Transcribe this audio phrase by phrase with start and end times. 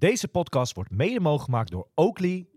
[0.00, 2.48] Deze podcast wordt mede mogelijk gemaakt door Oakley,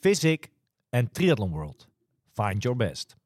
[0.00, 0.50] Physic
[0.90, 1.88] en Triathlon World.
[2.32, 3.19] Find your best.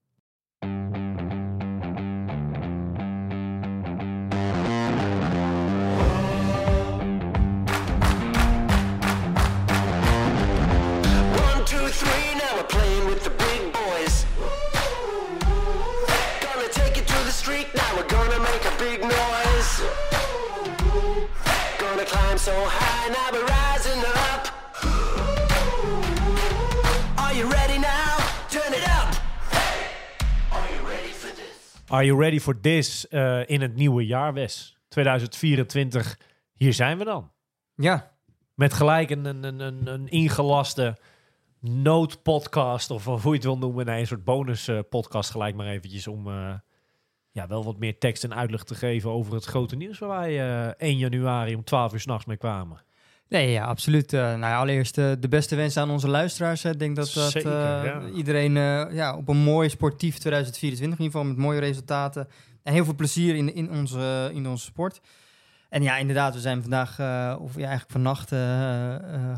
[31.94, 34.76] Are you ready for this eh, in het nieuwe jaar, Wes?
[34.88, 36.18] 2024,
[36.54, 37.30] hier zijn we dan.
[37.74, 38.12] Ja,
[38.54, 40.96] Met gelijk een, een, een, een, ingelaste
[41.60, 43.86] noodpodcast, of hoe je het wil noemen.
[43.86, 46.54] Nee, een soort bonus eh, podcast gelijk maar eventjes om eh,
[47.30, 50.40] ja, wel wat meer tekst en uitleg te geven over het grote nieuws waar wij
[50.40, 52.84] eh 1 januari om 12 uur s'nachts mee kwamen.
[53.34, 54.12] Nee, ja, absoluut.
[54.12, 56.62] Eh, nou ja, allereerst eh, de beste wensen aan onze luisteraars.
[56.62, 56.70] hè.
[56.70, 58.02] Ik denk dat, dat Zeker, eh, ja.
[58.14, 58.52] iedereen
[58.94, 62.28] ja, op een mooi sportief 2024 in ieder geval met mooie resultaten
[62.62, 65.00] en heel veel plezier in, in, onze, in onze sport.
[65.68, 66.90] En ja, inderdaad, we zijn vandaag,
[67.40, 68.28] of ja, eigenlijk vannacht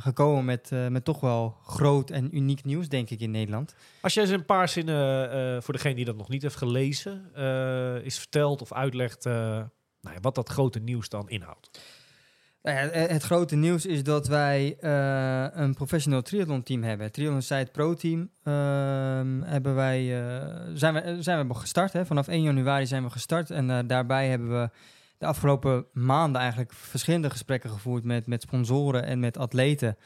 [0.02, 3.74] gekomen met, met toch wel groot en uniek nieuws, denk ik, in Nederland.
[4.00, 7.34] Als jij eens een paar zinnen voor degene die dat nog niet heeft gelezen,
[8.04, 11.70] is verteld of uitlegt nou ja, wat dat grote nieuws dan inhoudt.
[12.66, 17.06] Nou eh, het grote nieuws is dat wij eh, een professioneel triathlon team hebben.
[17.06, 21.92] Het Triathlon Pro Team ehm, hebben wij, eh, zijn, we, zijn we gestart.
[21.92, 22.06] Hè?
[22.06, 23.50] Vanaf 1 januari zijn we gestart.
[23.50, 24.70] En daarbij hebben we
[25.18, 29.96] de afgelopen maanden eigenlijk verschillende gesprekken gevoerd met, met sponsoren en met atleten.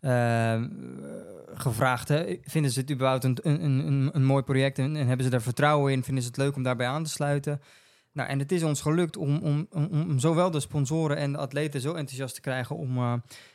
[0.00, 0.68] Ehm,
[1.54, 2.36] gevraagd, hè?
[2.42, 5.42] vinden ze het überhaupt een, een, een, een mooi project en, en hebben ze daar
[5.42, 6.04] vertrouwen in?
[6.04, 7.60] Vinden ze het leuk om daarbij aan te sluiten?
[8.12, 11.80] Nou, en het is ons gelukt om, om, om, zowel de sponsoren en de atleten
[11.80, 13.14] zo enthousiast te krijgen om, eh,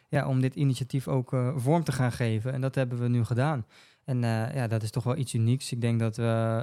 [0.10, 2.54] ja, om dit initiatief ook eh, vorm te gaan geven.
[2.54, 3.66] En dat hebben we nu gedaan.
[4.06, 5.72] En eh, ja, dat is toch wel iets unieks.
[5.72, 6.62] Ik denk dat we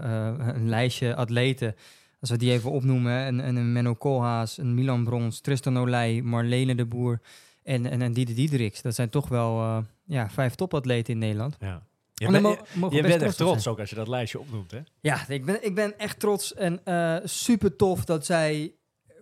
[0.55, 1.75] een lijstje atleten,
[2.20, 6.86] als we die even opnoemen, een, Menno Koolhaas, een Milan Brons, Tristan Olij, Marlene de
[6.86, 7.20] Boer
[7.63, 8.73] en, en, en Diede.
[8.83, 11.57] Dat zijn toch wel ja, vijf topatleten in Nederland.
[11.61, 11.83] Ja.
[12.31, 13.75] Je, je- bent echt trots zijn.
[13.75, 14.79] ook als je dat lijstje opnoemt, hè?
[15.01, 18.75] Ja, ik ben, ik ben echt trots en eh, super tof dat zij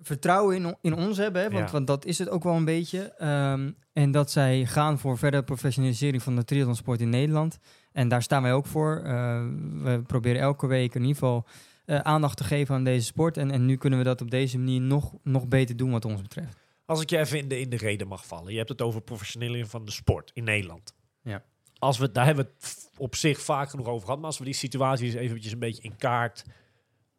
[0.02, 1.42] vertrouwen in, in ons hebben.
[1.42, 1.72] Hè, want, Ja.
[1.72, 3.12] want dat is het ook wel een beetje.
[3.12, 7.58] Ehm, en dat zij gaan voor verdere professionalisering van de triathlonsport in Nederland.
[7.92, 9.02] En daar staan wij ook voor.
[9.04, 9.42] Eh,
[9.82, 11.46] we proberen elke week in ieder geval
[11.84, 13.36] eh, aandacht te geven aan deze sport.
[13.36, 16.22] En, en nu kunnen we dat op deze manier nog, nog beter doen wat ons
[16.22, 16.56] betreft.
[16.86, 18.50] Als ik je even in de, in de reden mag vallen.
[18.52, 20.94] Je hebt het over professionalisering van de sport in Nederland.
[21.22, 21.42] Ja.
[21.78, 24.18] Als we, daar hebben we het op zich vaak genoeg over gehad.
[24.18, 26.44] Maar als we die situatie eens eventjes een beetje in kaart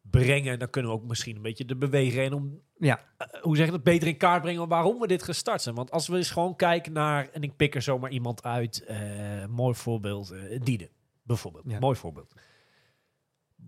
[0.02, 0.58] brengen...
[0.58, 2.60] dan kunnen we ook misschien een beetje de bewegen en om...
[2.78, 3.00] Ja.
[3.18, 3.82] eh, hoe zeg je dat?
[3.82, 5.74] Beter in kaart brengen waarom we dit gestart zijn.
[5.74, 7.28] Want als we eens gewoon kijken naar...
[7.28, 8.84] en ik pik er zomaar iemand uit.
[8.84, 10.34] eh, mooi voorbeeld.
[10.62, 10.90] Diede,
[11.22, 11.64] bijvoorbeeld.
[11.66, 11.78] Ja.
[11.78, 12.34] Mooi voorbeeld.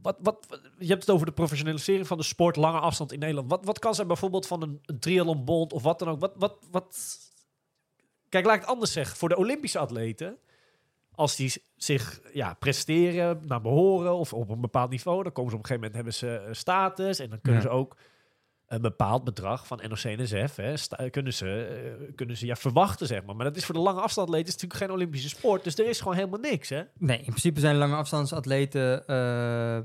[0.02, 3.18] Wat, wat, wat- je hebt het over de professionalisering van de sport, lange afstand in
[3.18, 3.50] Nederland.
[3.50, 6.20] Wat, wat kan zijn bijvoorbeeld van een, een triathlonbond of wat dan ook?
[6.20, 7.18] Wat, wat, wat...
[8.28, 9.16] Kijk, laat ik het anders zeggen.
[9.16, 10.38] Voor de Olympische atleten,
[11.14, 15.56] als die zich ja, presteren naar behoren of op een bepaald niveau, dan komen ze
[15.56, 17.68] op een gegeven moment hebben ze eh, status en dan kunnen Ja.
[17.68, 17.96] ze ook
[18.66, 20.56] een bepaald bedrag van NOC-NSF
[21.10, 21.64] kunnen ze,
[21.98, 23.36] eh, kunnen ze ja, verwachten, zeg maar.
[23.36, 25.98] Maar dat is voor de lange afstandsleden is natuurlijk geen Olympische sport, dus er is
[25.98, 26.82] gewoon helemaal niks, hè?
[26.98, 29.78] Nee, in principe zijn lange afstandsatleten eh,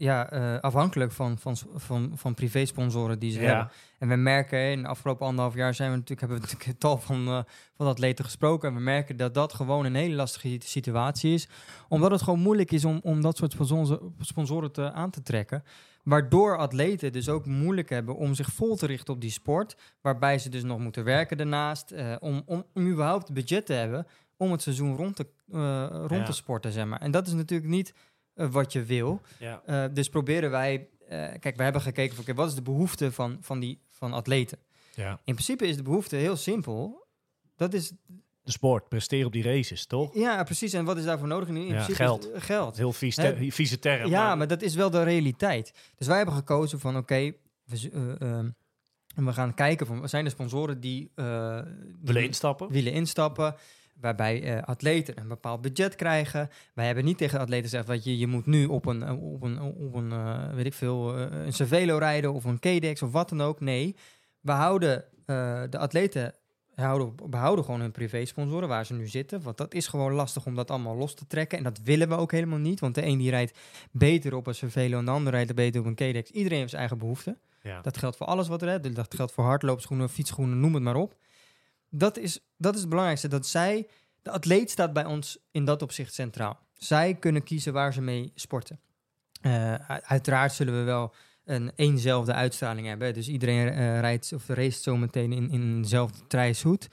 [0.00, 3.46] ja, eh, afhankelijk van, van, van, van privésponsoren die ze Ja.
[3.46, 3.70] hebben.
[3.98, 6.98] En we merken, in de afgelopen anderhalf jaar zijn we natuurlijk, hebben we natuurlijk tal
[6.98, 7.40] van, eh,
[7.74, 8.68] van atleten gesproken.
[8.68, 11.48] En we merken dat dat gewoon een hele lastige situatie is.
[11.88, 15.62] Omdat het gewoon moeilijk is om, om dat soort sponsoren, sponsoren te, aan te trekken.
[16.04, 19.76] Waardoor atleten dus ook moeilijk hebben om zich vol te richten op die sport.
[20.00, 21.90] Waarbij ze dus nog moeten werken daarnaast.
[21.90, 24.06] eh, om, om, om überhaupt budget te hebben
[24.36, 25.26] om het seizoen rond te,
[25.90, 26.24] rond Ja.
[26.24, 27.00] te sporten, zeg maar.
[27.00, 27.94] En dat is natuurlijk niet
[28.50, 29.20] wat je wil.
[29.38, 29.62] Ja.
[29.66, 30.88] Eh, dus proberen wij...
[31.08, 32.24] eh, kijk, we hebben gekeken van...
[32.24, 34.58] oké, wat is de behoefte van, van, die, van atleten?
[34.94, 35.10] ja.
[35.24, 37.06] In principe is de behoefte heel simpel.
[37.56, 37.92] Dat is...
[38.42, 40.14] De sport, presteren op die races, toch?
[40.14, 40.72] Ja, precies.
[40.72, 41.48] En wat is daarvoor nodig?
[41.48, 42.30] In, Ja, principe geld.
[42.32, 42.76] Eh, geld.
[42.76, 44.10] Heel vies ter- vieze term.
[44.10, 45.72] Ja, maar dat is wel de realiteit.
[45.96, 46.96] Dus wij hebben gekozen van...
[46.96, 47.32] Oké,
[47.64, 48.48] we, eh, ehm,
[49.14, 50.08] en we gaan kijken van...
[50.08, 51.10] Zijn er sponsoren die...
[51.14, 52.70] eh, die willen instappen.
[52.70, 53.54] willen instappen.
[54.00, 56.50] Waarbij eh, atleten een bepaald budget krijgen.
[56.74, 59.42] Wij hebben niet tegen atleten gezegd dat je, je moet nu op een, eh, op
[59.42, 63.28] een, op een eh, weet ik veel, een Cervelo rijden of een KDX of wat
[63.28, 63.60] dan ook.
[63.60, 63.96] Nee,
[64.40, 65.04] we houden
[65.70, 66.34] de atleten
[66.74, 69.42] houden, behouden gewoon hun privé-sponsoren waar ze nu zitten.
[69.42, 71.58] Want dat is gewoon lastig om dat allemaal los te trekken.
[71.58, 72.80] En dat willen we ook helemaal niet.
[72.80, 73.58] Want de een die rijdt
[73.90, 76.30] beter op een Cervelo en de ander rijdt beter op een KDX.
[76.30, 77.38] Iedereen heeft zijn eigen behoeften.
[77.62, 77.80] Ja.
[77.80, 78.94] Dat geldt voor alles wat er is.
[78.94, 81.14] Dat geldt voor hardloopschoenen, fietsschoenen, noem het maar op.
[81.90, 83.28] dat is, dat is het belangrijkste.
[83.28, 83.86] Dat zij,
[84.22, 86.58] de atleet staat bij ons in dat opzicht centraal.
[86.74, 88.80] Zij kunnen kiezen waar ze mee sporten.
[89.40, 91.14] Eh, uiteraard zullen we wel
[91.44, 93.14] een eenzelfde uitstraling hebben.
[93.14, 96.88] Dus iedereen eh, rijdt of race zo meteen in, in eenzelfde trijshoed.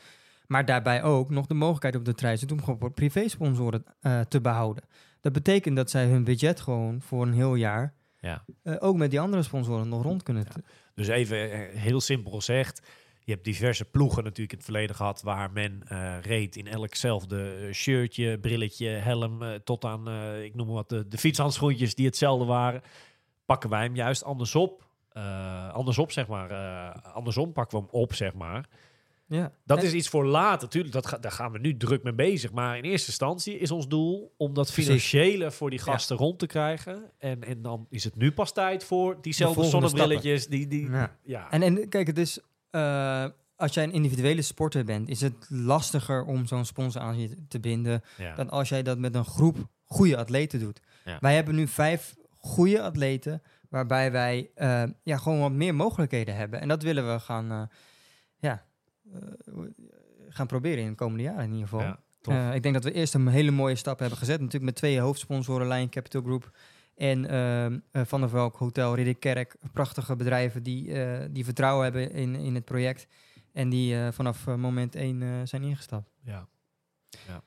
[0.47, 4.83] Maar daarbij ook nog de mogelijkheid op de trijshoed om gewoon privé-sponsoren eh, te behouden.
[5.21, 8.43] Dat betekent dat zij hun budget gewoon voor een heel jaar Ja.
[8.79, 10.45] ook met die andere sponsoren nog rond kunnen.
[10.55, 10.61] Ja.
[10.95, 11.37] Dus even
[11.69, 12.81] heel simpel gezegd.
[13.27, 17.53] Je hebt diverse ploegen natuurlijk in het verleden gehad waar men eh, reed in elkzelfde
[17.53, 20.09] eh, shirtje, brilletje, helm, eh, tot aan,
[20.43, 22.81] ik noem maar wat, de, de fietshandschoentjes die hetzelfde waren.
[23.45, 26.51] Pakken wij hem juist andersop, eh andersop zeg maar,
[27.01, 28.69] andersom pakken we hem op zeg maar.
[29.25, 29.51] Ja.
[29.65, 32.13] Dat En- is iets voor later, natuurlijk, dat ga, daar gaan we nu druk mee
[32.13, 32.51] bezig.
[32.51, 36.45] Maar in eerste instantie is ons doel om dat financiële voor die gasten rond te
[36.47, 37.11] krijgen.
[37.17, 40.47] En, en dan is het nu pas tijd voor diezelfde zonnebrilletjes.
[40.47, 41.15] Die, die, Ja.
[41.23, 41.51] ja.
[41.51, 43.25] En, en kijk, het is, eh,
[43.55, 47.59] als jij een individuele sporter bent, is het lastiger om zo'n sponsor aan je te
[47.59, 48.35] binden ja.
[48.35, 50.81] dan als jij dat met een groep goede atleten doet.
[51.05, 51.17] Ja.
[51.19, 56.61] Wij hebben nu vijf goede atleten, waarbij wij eh, ja, gewoon wat meer mogelijkheden hebben.
[56.61, 57.61] En dat willen we gaan, eh,
[58.37, 58.65] ja,
[60.29, 61.97] gaan proberen in de komende jaren in ieder geval.
[62.21, 64.39] Ja, ik denk dat we eerst een hele mooie stap hebben gezet.
[64.39, 66.51] Natuurlijk met twee hoofdsponsoren, Lion Capital Group
[66.97, 69.55] en ehm, eh, Van der Valk Hotel Ridderkerk.
[69.73, 73.07] Prachtige bedrijven die, eh, die vertrouwen hebben in, in het project.
[73.53, 76.11] En die eh, vanaf moment één zijn ingestapt.
[76.23, 76.47] Ja.
[77.27, 77.43] ja.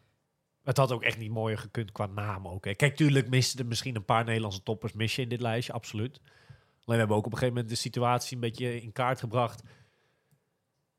[0.62, 2.64] Het had ook echt niet mooier gekund qua naam ook.
[2.64, 2.75] Hè.
[2.75, 6.20] Kijk, tuurlijk misten er misschien een paar Nederlandse toppers mis in dit lijstje, absoluut.
[6.20, 9.62] Alleen we hebben ook op een gegeven moment de situatie een beetje in kaart gebracht.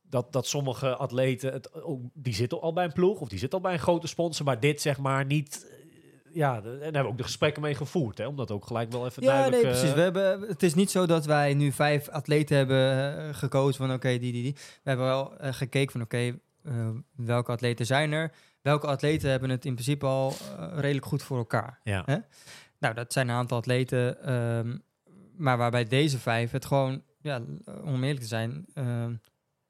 [0.01, 1.69] Dat, dat sommige atleten, het,
[2.13, 4.59] die zitten al bij een ploeg of die zitten al bij een grote sponsor, maar
[4.59, 5.79] dit zeg maar niet.
[6.33, 8.91] Ja, en daar hebben we ook de gesprekken mee gevoerd, hè, om dat ook gelijk
[8.91, 9.63] wel even Ja, duidelijk...
[9.63, 9.89] nee, precies.
[9.89, 13.75] eh, We hebben, het is niet zo dat wij nu vijf atleten hebben eh, gekozen
[13.87, 14.53] van oké, die, die, die.
[14.53, 16.39] We hebben wel eh, gekeken van oké,
[17.15, 18.31] welke atleten zijn er?
[18.61, 20.33] Welke atleten hebben het in principe al
[20.75, 21.79] redelijk goed voor elkaar?
[21.83, 22.03] ja.
[22.05, 22.17] Hè?
[22.79, 24.77] Nou, dat zijn een aantal atleten, ehm,
[25.35, 27.41] maar waarbij deze vijf het gewoon, ja,
[27.83, 29.13] om eerlijk te zijn, ehm,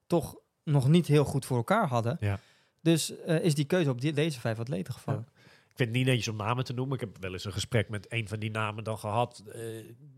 [0.07, 2.17] toch nog niet heel goed voor elkaar hadden.
[2.19, 2.39] Ja.
[2.81, 5.27] Dus is die keuze op die, deze vijf atleten gevallen.
[5.71, 6.93] Ik vind het niet netjes om namen te noemen.
[6.93, 9.43] Ik heb wel eens een gesprek met een van die namen dan gehad.
[9.53, 9.61] eh,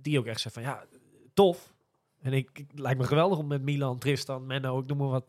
[0.02, 0.86] die ook echt zei van ja,
[1.34, 1.74] tof.
[2.22, 5.28] En ik, ik- lijkt me geweldig om met Milan, Tristan, Menno, ik noem maar wat.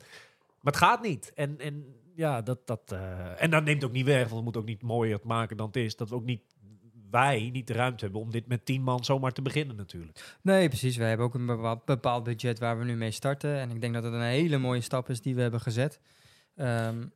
[0.61, 1.33] Maar het gaat niet.
[1.35, 2.67] En, en ja, dat.
[2.67, 5.25] dat eh, en dat neemt ook niet weg, want we moeten ook niet mooier het
[5.25, 5.97] maken dan het is.
[5.97, 6.43] Dat we ook niet,
[7.11, 10.37] wij niet de ruimte hebben om dit met tien man zomaar te beginnen natuurlijk.
[10.43, 10.97] Nee, precies.
[10.97, 13.59] Wij hebben ook een bepaald, bepaald budget waar we nu mee starten.
[13.59, 16.01] En ik denk dat het een hele mooie stap is die we hebben gezet.
[16.57, 17.07] Ehm,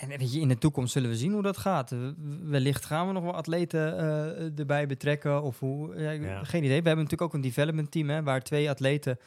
[0.00, 1.94] en in de toekomst zullen we zien hoe dat gaat.
[2.42, 5.42] Wellicht gaan we nog wel atleten eh, erbij betrekken.
[5.42, 6.44] Of hoe, ja, ik- Ja.
[6.44, 6.80] Geen idee.
[6.82, 9.18] We hebben natuurlijk ook een development team hè, waar twee atleten,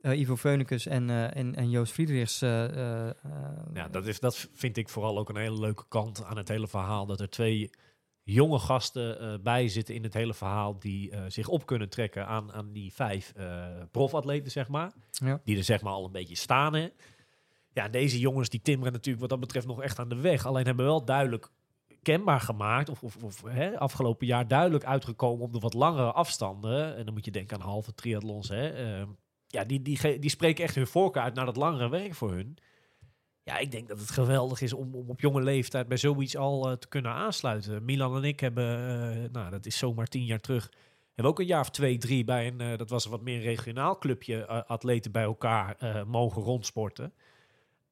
[0.00, 2.38] eh, Ivo en, eh, en, en Joost Friedrichs.
[2.40, 6.68] Ja, dat, is, dat vind ik vooral ook een hele leuke kant aan het hele
[6.68, 7.06] verhaal.
[7.06, 7.70] Dat er twee
[8.22, 12.72] jonge gasten bij zitten in het hele verhaal die zich op kunnen trekken aan, aan
[12.72, 13.32] die vijf
[13.90, 14.92] profatleten, zeg maar.
[15.10, 15.40] Ja.
[15.44, 16.74] Die er zeg maar al een beetje staan.
[16.74, 16.88] Hè.
[17.72, 20.46] Ja, deze jongens die timmeren natuurlijk wat dat betreft nog echt aan de weg.
[20.46, 21.48] Alleen hebben wel duidelijk
[22.02, 26.96] kenbaar gemaakt, of, of, of hè, afgelopen jaar duidelijk uitgekomen op de wat langere afstanden.
[26.96, 28.48] En dan moet je denken aan halve triathlons.
[28.48, 28.68] Hè.
[28.68, 29.06] Eh,
[29.46, 32.58] ja, die, die, die spreken echt hun voorkeur uit naar dat langere werk voor hun.
[33.42, 36.70] Ja, ik denk dat het geweldig is om, om op jonge leeftijd bij zoiets al
[36.70, 37.84] eh, te kunnen aansluiten.
[37.84, 40.70] Milan en ik hebben, eh, nou dat is zomaar tien jaar terug,
[41.14, 43.40] hebben ook een jaar of twee, drie bij een, eh, dat was een wat meer
[43.40, 47.12] regionaal clubje, atleten bij elkaar mogen rondsporten.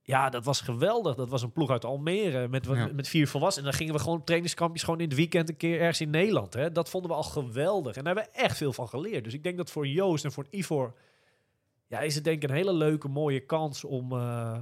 [0.08, 1.14] Ja, dat was geweldig.
[1.14, 2.88] Dat was een ploeg uit Almere met, Ja.
[2.94, 3.64] met vier volwassenen.
[3.66, 6.54] En dan gingen we gewoon trainingskampjes gewoon in het weekend een keer ergens in Nederland.
[6.54, 6.72] Hè.
[6.72, 7.96] Dat vonden we al geweldig.
[7.96, 9.24] En daar hebben we echt veel van geleerd.
[9.24, 10.94] Dus ik denk dat voor Joost en voor Ivor...
[11.86, 14.58] Ja, is het denk ik een hele leuke, mooie kans om eh,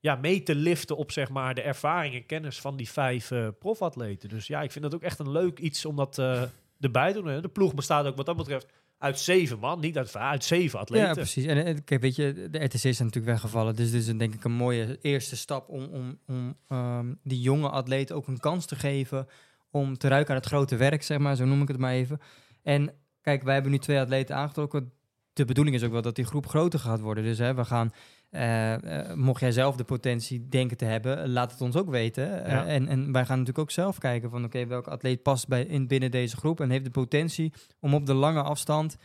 [0.00, 3.48] ja, mee te liften op zeg maar, de ervaring en kennis van die vijf eh
[3.58, 4.28] profatleten.
[4.28, 6.42] Dus ja, ik vind dat ook echt een leuk iets om dat eh,
[6.80, 7.28] erbij te doen.
[7.32, 7.40] hè.
[7.40, 8.66] De ploeg bestaat ook wat dat betreft
[8.98, 11.06] uit zeven man, niet uit, uit zeven atleten.
[11.06, 11.44] Ja, precies.
[11.44, 13.76] En kijk, weet je, de RTC is natuurlijk weggevallen.
[13.76, 17.40] Dus dit is een, denk ik een mooie eerste stap om, om, om ehm, die
[17.40, 19.26] jonge atleten ook een kans te geven
[19.70, 22.20] om te ruiken aan het grote werk, zeg maar, zo noem ik het maar even.
[22.62, 24.92] En kijk, wij hebben nu twee atleten aangetrokken.
[25.32, 27.24] De bedoeling is ook wel dat die groep groter gaat worden.
[27.24, 27.92] Dus hè, we gaan,
[28.30, 32.44] eh, mocht jij zelf de potentie denken te hebben, laat het ons ook weten.
[32.44, 32.66] Eh, Ja.
[32.66, 35.86] en, en wij gaan natuurlijk ook zelf kijken van, oké, welke atleet past bij, in,
[35.86, 38.96] binnen deze groep en heeft de potentie om op de lange afstand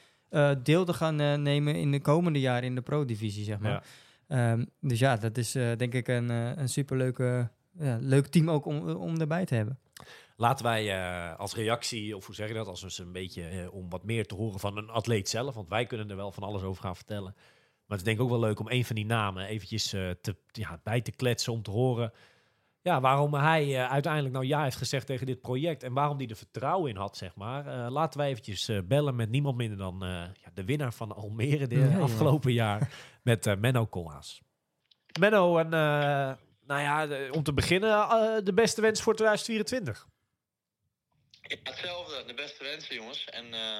[0.64, 3.84] deel te gaan nemen in de komende jaren in de pro-divisie, zeg maar.
[4.28, 4.52] Ja.
[4.52, 7.50] Ehm, dus ja, dat is denk ik een, een superleuke
[8.00, 9.80] leuk team ook om, om erbij te hebben.
[10.36, 14.26] Laten wij als reactie, of hoe zeg je dat, als een beetje om wat meer
[14.26, 16.96] te horen van een atleet zelf, want wij kunnen er wel van alles over gaan
[16.96, 17.36] vertellen.
[17.86, 20.10] Maar het is denk ik ook wel leuk om een van die namen eventjes eh,
[20.22, 22.12] te, ja, bij te kletsen om te horen
[22.82, 26.28] ja, waarom hij eh, uiteindelijk nou ja heeft gezegd tegen dit project en waarom hij
[26.28, 27.68] er vertrouwen in had, zeg maar.
[27.68, 31.86] Eh, laten wij eventjes bellen met niemand minder dan ja, de winnaar van Almere Ja,
[31.86, 32.00] ja.
[32.00, 32.90] afgelopen jaar
[33.24, 34.42] met Menno Koolhaas.
[35.20, 37.92] Menno, en nou ja, de- om te beginnen
[38.46, 40.08] de beste wens voor 2024.
[41.48, 42.24] Ja, hetzelfde.
[42.26, 43.26] De beste wensen, jongens.
[43.26, 43.80] En eh,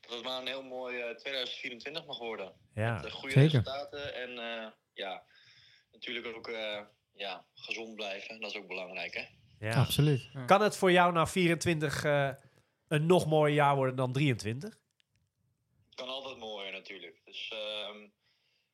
[0.00, 2.52] dat het maar een heel mooi eh, 2024 mag worden.
[2.74, 3.50] Ja, De goede zeker.
[3.50, 5.24] resultaten en eh, ja,
[5.92, 6.80] natuurlijk ook eh,
[7.14, 8.40] ja, gezond blijven.
[8.40, 9.24] Dat is ook belangrijk, hè?
[9.68, 9.74] ja.
[9.80, 10.28] Absoluut.
[10.32, 10.44] Ja.
[10.44, 12.30] Kan het voor jou na 24 eh,
[12.88, 14.78] een nog mooier jaar worden dan 23?
[15.94, 17.20] Kan altijd mooier natuurlijk.
[17.24, 18.08] Dus ehm,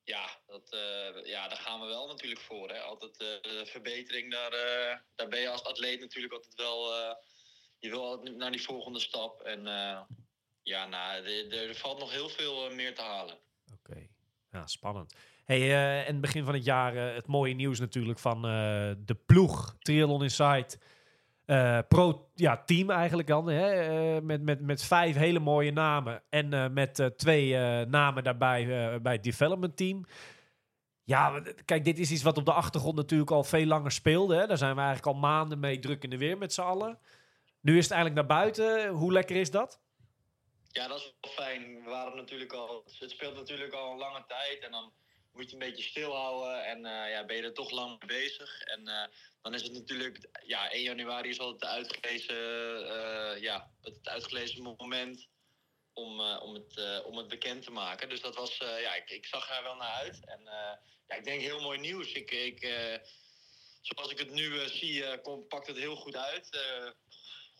[0.03, 2.69] ja, dat, eh, ja, daar gaan we wel natuurlijk voor.
[2.69, 2.79] Hè.
[2.79, 6.91] Altijd eh, de verbetering, daar, eh, daar ben je als atleet natuurlijk altijd wel...
[7.79, 9.41] je wil naar die volgende stap.
[9.41, 9.99] En eh,
[10.61, 13.35] ja, nou, er, er valt nog heel veel eh, meer te halen.
[13.73, 14.07] Oké,
[14.51, 15.15] ja, spannend.
[15.45, 18.41] Hey, eh, en begin van het jaar het mooie nieuws natuurlijk van
[19.05, 20.77] de ploeg Triathlon Insight.
[21.87, 24.21] Pro ja, team eigenlijk dan, hè?
[24.21, 27.55] met, met, met vijf hele mooie namen en met twee
[27.85, 28.65] namen daarbij
[29.01, 30.05] bij het development team.
[31.03, 34.35] Ja, kijk, dit is iets wat op de achtergrond natuurlijk al veel langer speelde.
[34.35, 34.47] Hè?
[34.47, 36.99] Daar zijn we eigenlijk al maanden mee druk in de weer met z'n allen.
[37.67, 38.87] Nu is het eigenlijk naar buiten.
[38.87, 39.79] Hoe lekker is dat?
[40.71, 41.83] Ja, dat is wel fijn.
[41.83, 44.93] We waren natuurlijk al, het speelt natuurlijk al een lange tijd en dan
[45.33, 48.61] moet je een beetje stilhouden en eh, ja, ben je er toch lang mee bezig.
[48.61, 49.07] En eh,
[49.41, 52.35] dan is het natuurlijk, ja, 1 januari is altijd uitgelezen,
[52.89, 55.27] eh, ja, het uitgelezen moment
[55.93, 58.09] om, om, het, om het bekend te maken.
[58.09, 60.25] Dus dat was, ja, ik, ik zag er wel naar uit.
[60.25, 60.41] En
[61.07, 62.11] ja, ik denk heel mooi nieuws.
[62.11, 62.59] Ik, ik,
[63.87, 66.49] zoals ik het nu zie, eh, kom, pakt het heel goed uit.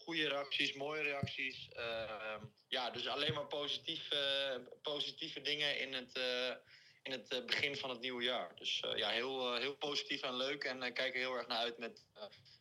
[0.08, 1.68] Goede reacties, mooie reacties.
[1.70, 6.56] Ehm, ja, dus alleen maar positief, eh, positieve dingen in het, eh,
[7.04, 8.52] in het eh, begin van het nieuwe jaar.
[8.56, 10.64] Dus eh, ja, heel, heel positief en leuk.
[10.64, 12.06] En kijk er heel erg naar uit met,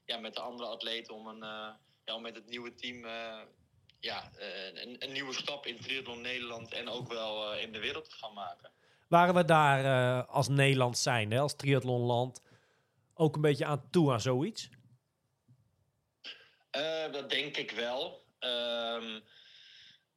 [0.04, 1.38] ja, met de andere atleten om, een,
[2.04, 3.06] ja, om met het nieuwe team
[4.00, 8.16] ja, een, een nieuwe stap in triathlon Nederland en ook wel in de wereld te
[8.16, 8.70] gaan maken.
[9.08, 12.42] Waren we daar als Nederland zijn, hè, als triathlonland,
[13.14, 14.68] ook een beetje aan toe aan zoiets?
[16.76, 18.25] Eh, dat denk ik wel.
[18.38, 19.21] Ehm,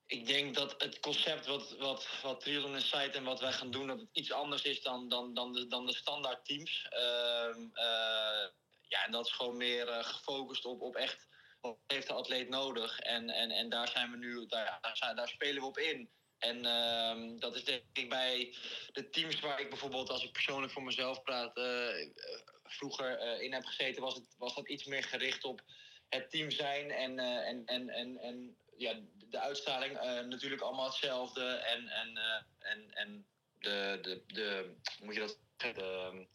[0.06, 4.00] ik denk dat het concept wat, wat, wat Triathlon en wat wij gaan doen, dat
[4.00, 6.86] het iets anders is dan, dan, dan, de, dan de standaard teams.
[6.90, 8.48] Ehm, eh,
[8.82, 11.28] ja, en dat is gewoon meer eh, gefocust op, op echt
[11.62, 13.00] wat heeft de atleet nodig.
[13.00, 16.10] En, en, en daar zijn we nu, daar, daar, daar spelen we op in.
[16.38, 18.56] En ehm, dat is denk ik bij
[18.92, 21.60] de teams waar ik bijvoorbeeld, als ik persoonlijk voor mezelf praat,
[22.64, 25.62] vroeger in heb gezeten, was, het, was dat iets meer gericht op
[26.10, 29.00] het team zijn en, eh, en, en, en, en ja,
[29.30, 31.46] de uitstraling eh, natuurlijk allemaal hetzelfde.
[31.46, 33.26] En, en, eh, en, en
[33.60, 35.40] de, de, de, moet je dat?
[35.58, 36.28] De,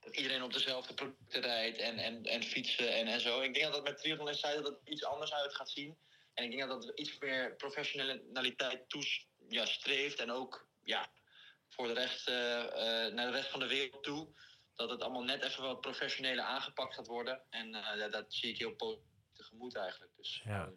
[0.00, 3.40] dat iedereen op dezelfde producten rijdt en, en, en fietsen en, en zo.
[3.40, 5.96] Ik denk dat dat met Triathlon Insight dat het iets anders uit gaat zien.
[6.34, 10.18] En ik denk dat dat iets meer professionaliteit toes, ja, streeft.
[10.18, 11.10] En ook ja,
[11.68, 12.28] voor de rest,
[13.14, 14.28] naar de rest van de wereld toe.
[14.74, 17.42] Dat het allemaal net even wat professioneler aangepakt gaat worden.
[17.50, 19.13] En dat, dat zie ik heel positief
[19.54, 20.12] tegemoet eigenlijk.
[20.16, 20.64] Dus Ja.
[20.64, 20.72] eh,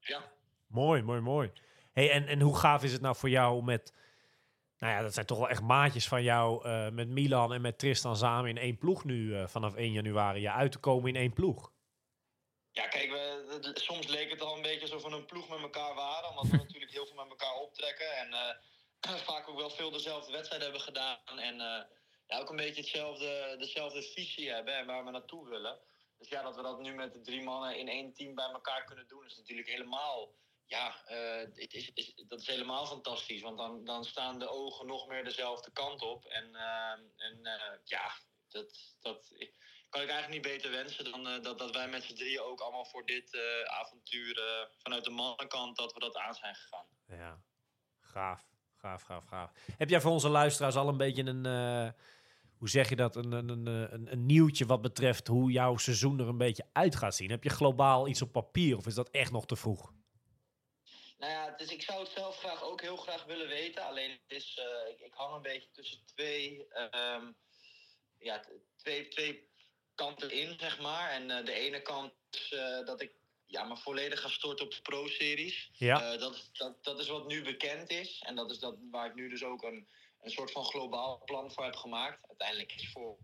[0.00, 0.32] ja.
[0.66, 1.52] Mooi, mooi, mooi.
[1.92, 3.94] Hey, en, en hoe gaaf is het nou voor jou om met,
[4.78, 7.78] nou ja, dat zijn toch wel echt maatjes van jou, eh, met Milan en met
[7.78, 11.16] Tristan samen in één ploeg nu eh, vanaf 1 januari, ja, uit te komen in
[11.16, 11.72] één ploeg?
[12.70, 15.94] Ja, kijk, we, soms leek het al een beetje alsof we een ploeg met elkaar
[15.94, 16.28] waren.
[16.30, 18.16] Omdat we natuurlijk heel veel met elkaar optrekken.
[18.16, 18.58] En
[19.30, 21.38] vaak ook wel veel dezelfde wedstrijden hebben gedaan.
[21.38, 21.56] En
[22.26, 25.78] ja, ook een beetje hetzelfde, dezelfde visie hebben en waar we naartoe willen.
[26.18, 28.84] Dus ja, dat we dat nu met de drie mannen in één team bij elkaar
[28.84, 30.34] kunnen doen, is natuurlijk helemaal.
[30.66, 33.42] Ja, eh, het is, dat is helemaal fantastisch.
[33.42, 36.24] Want dan, dan staan de ogen nog meer dezelfde kant op.
[36.24, 38.10] En, eh, en eh, ja,
[38.48, 39.34] dat, dat
[39.88, 42.84] kan ik eigenlijk niet beter wensen dan dat, dat wij met z'n drieën ook allemaal
[42.84, 46.86] voor dit avontuur vanuit de mannenkant dat we dat aan zijn gegaan.
[47.06, 47.42] Ja,
[48.00, 48.46] gaaf,
[48.76, 49.50] gaaf, gaaf, gaaf.
[49.76, 51.44] Heb jij voor onze luisteraars al een beetje een,
[52.58, 56.28] hoe zeg je dat, een, een, een, een, nieuwtje wat betreft hoe jouw seizoen er
[56.28, 57.30] een beetje uit gaat zien?
[57.30, 59.92] Heb je globaal iets op papier of is dat echt nog te vroeg?
[61.18, 63.82] Nou ja, dus ik zou het zelf graag ook heel graag willen weten.
[63.86, 67.32] Alleen het is, eh, ik, ik hang een beetje tussen twee, ehm,
[68.18, 68.44] ja,
[68.76, 69.48] twee, twee
[69.94, 71.10] kanten in, zeg maar.
[71.10, 73.12] En eh, de ene kant is eh, dat ik
[73.46, 75.70] ja, me volledig ga storten op de pro-series.
[75.72, 78.22] Ja, dat, is- dat, dat is wat nu bekend is.
[78.26, 79.88] En dat is dat waar ik nu dus ook een,
[80.26, 82.28] een soort van globaal plan voor heb gemaakt.
[82.28, 83.18] Uiteindelijk is voor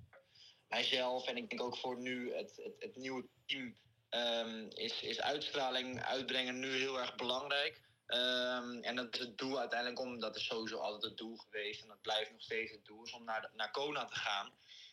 [0.69, 3.77] mijzelf en ik denk ook voor nu het, het, het nieuwe team...
[4.09, 7.81] ehm, is, is uitstraling uitbrengen nu heel erg belangrijk.
[8.07, 11.83] Ehm, en dat is het doel uiteindelijk om, dat is sowieso altijd het doel geweest.
[11.83, 14.53] En dat blijft nog steeds het doel, is om naar, naar Kona te gaan.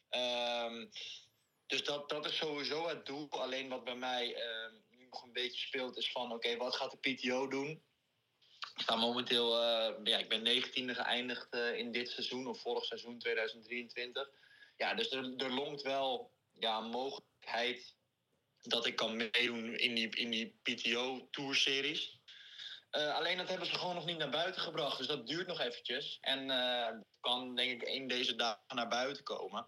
[0.09, 0.87] Ehm,
[1.67, 3.29] dus dat, dat is sowieso het doel.
[3.29, 4.35] Alleen wat bij mij
[4.89, 6.31] nu nog een beetje speelt is van...
[6.31, 7.83] Oké, wat gaat de PTO doen?
[8.79, 9.61] Ik sta momenteel...
[9.63, 12.47] eh, ja, ik ben 19e geëindigd eh, in dit seizoen.
[12.47, 14.29] Of vorig seizoen, 2023.
[14.77, 17.95] Ja, dus er, er longt wel ja, mogelijkheid...
[18.61, 22.19] dat ik kan meedoen in die, in die PTO-tourseries.
[22.89, 24.97] Eh, alleen dat hebben ze gewoon nog niet naar buiten gebracht.
[24.97, 26.17] Dus dat duurt nog eventjes.
[26.21, 29.67] En eh, kan denk ik één deze dagen naar buiten komen.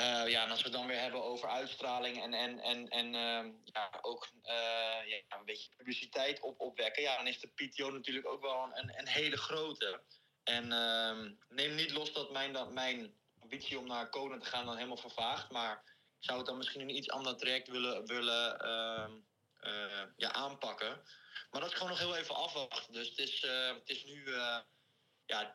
[0.00, 3.14] Eh, ja, en als we het dan weer hebben over uitstraling en, en, en, en
[3.14, 7.90] ehm, ja, ook eh, ja, een beetje publiciteit op, opwekken, ja, dan is de PTO
[7.90, 10.02] natuurlijk ook wel een, een, hele grote.
[10.42, 14.66] En ehm, neem niet los dat mijn, dat mijn ambitie om naar Kona te gaan
[14.66, 15.50] dan helemaal vervaagt.
[15.50, 15.82] Maar
[16.18, 19.12] ik zou het dan misschien een iets ander traject willen, willen ehm,
[19.60, 21.02] eh, ja, aanpakken.
[21.50, 22.92] Maar dat is gewoon nog heel even afwachten.
[22.92, 24.30] Dus het is, het is nu.
[25.26, 25.54] ja,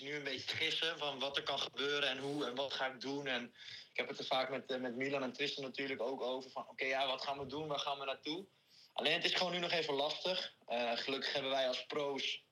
[0.00, 3.00] nu een beetje gissen van wat er kan gebeuren en hoe en wat ga ik
[3.00, 3.26] doen.
[3.26, 3.54] En
[3.90, 6.50] ik heb het er vaak met, eh, met Milan en Tristan natuurlijk ook over.
[6.50, 7.68] Van oké, ja, wat gaan we doen?
[7.68, 8.46] Waar gaan we naartoe?
[8.92, 10.54] Alleen het is gewoon nu nog even lastig.
[10.66, 12.44] Eh, gelukkig hebben wij als pro's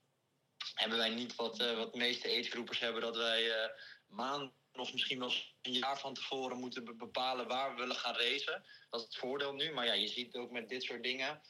[0.75, 3.03] hebben wij niet wat, eh, wat de meeste agegroepers hebben.
[3.03, 3.71] Dat wij eh
[4.07, 5.33] maanden of misschien wel
[5.63, 8.65] een jaar van tevoren moeten be- bepalen waar we willen gaan racen.
[8.91, 9.73] Dat is het voordeel nu.
[9.73, 11.43] Maar ja, je ziet ook met dit soort dingen.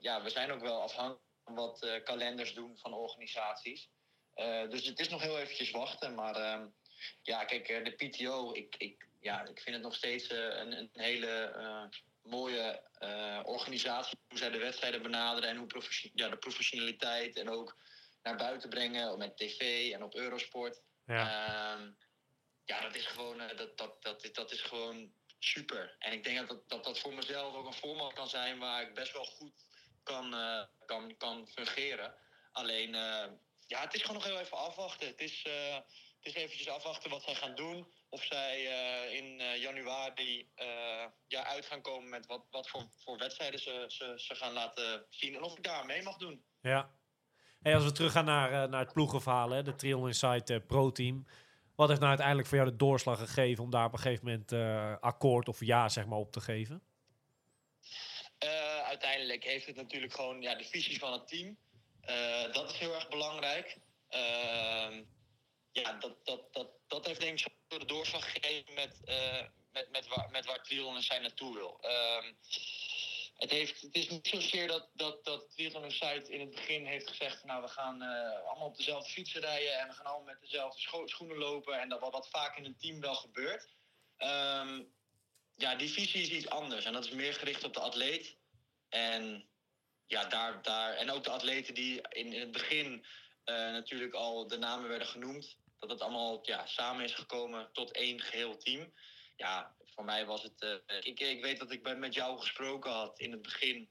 [0.00, 3.90] ja, we zijn ook wel afhankelijk van wat kalenders doen van organisaties.
[4.40, 6.14] Eh, dus het is nog heel eventjes wachten.
[6.14, 6.66] Maar ehm,
[7.22, 10.72] ja, kijk, eh, de PTO, ik, ik, ja, ik vind het nog steeds eh, een,
[10.72, 11.88] een hele
[12.22, 12.82] mooie
[13.44, 14.18] organisatie.
[14.28, 15.82] Hoe zij de wedstrijden benaderen en hoe
[16.14, 17.76] ja, de professionaliteit en ook
[18.22, 20.82] naar buiten brengen met tv en op Eurosport.
[21.06, 21.76] Ja.
[21.76, 21.90] Ehm,
[22.64, 25.96] ja, dat is gewoon, dat, dat, dat, dat is gewoon super.
[25.98, 28.82] En ik denk dat dat, dat dat voor mezelf ook een format kan zijn waar
[28.82, 29.64] ik best wel goed
[30.02, 30.34] kan,
[30.86, 32.14] kan, kan fungeren.
[32.52, 32.94] Alleen,
[33.70, 35.06] ja, het is gewoon nog heel even afwachten.
[35.06, 37.86] Het is, eh, het is eventjes afwachten wat zij gaan doen.
[38.08, 40.48] Of zij eh, in eh, januari
[41.26, 45.06] ja, uit gaan komen met wat, wat voor, voor wedstrijden ze, ze, ze gaan laten
[45.08, 45.34] zien.
[45.34, 46.44] En of ik daar mee mag doen.
[46.60, 46.90] Ja.
[47.62, 51.26] Hey, als we teruggaan naar, naar het ploegenverhaal, hè, de Trial Insight Pro Team.
[51.76, 54.52] Wat heeft nou uiteindelijk voor jou de doorslag gegeven om daar op een gegeven moment
[55.02, 56.82] akkoord of ja zeg maar op te geven?
[58.84, 61.58] Uiteindelijk heeft het natuurlijk gewoon ja, de visie van het team.
[62.10, 63.76] Eh, dat is heel erg belangrijk.
[64.08, 65.02] Ehm,
[65.72, 70.06] ja, dat, dat, dat, dat heeft denk ik de doorslag gegeven met, eh, met, met,
[70.06, 71.78] waar, met waar Triathlon en zij naartoe wil.
[71.80, 72.32] Ehm,
[73.34, 77.08] het, heeft, het is niet zozeer dat, dat, dat Triathlon Site in het begin heeft
[77.08, 77.44] gezegd...
[77.44, 79.78] nou, we gaan eh, allemaal op dezelfde fietsen rijden...
[79.78, 81.80] en we gaan allemaal met dezelfde scho- schoenen lopen...
[81.80, 83.68] en dat wat, wat vaak in een team wel gebeurt.
[84.16, 84.82] Ehm,
[85.54, 86.84] ja, die visie is iets anders.
[86.84, 88.36] En dat is meer gericht op de atleet.
[88.88, 89.49] En
[90.10, 90.94] ja, daar, daar.
[90.94, 93.04] En ook de atleten die in, in het begin
[93.44, 95.56] eh, natuurlijk al de namen werden genoemd.
[95.78, 98.92] Dat het allemaal ja, samen is gekomen tot één geheel team.
[99.36, 100.62] Ja, voor mij was het.
[100.86, 103.90] eh, ik, ik weet dat ik met jou gesproken had in het begin.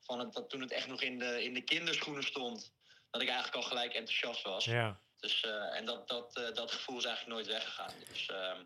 [0.00, 2.72] Van het, dat toen het echt nog in de, in de kinderschoenen stond.
[3.10, 4.64] Dat ik eigenlijk al gelijk enthousiast was.
[4.64, 5.00] Ja.
[5.18, 7.94] Dus, eh, en dat, dat, dat gevoel is eigenlijk nooit weggegaan.
[8.08, 8.64] Dus ehm,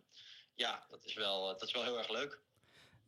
[0.55, 2.41] ja, dat is, wel, dat is wel heel erg leuk.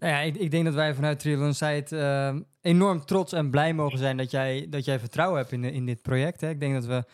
[0.03, 3.75] Nou ja, ik, ik denk dat wij vanuit Triathlon Site eh, enorm trots en blij
[3.75, 6.41] mogen zijn dat jij, dat jij vertrouwen hebt in, in dit project.
[6.41, 6.49] Hè.
[6.49, 7.05] Ik denk dat we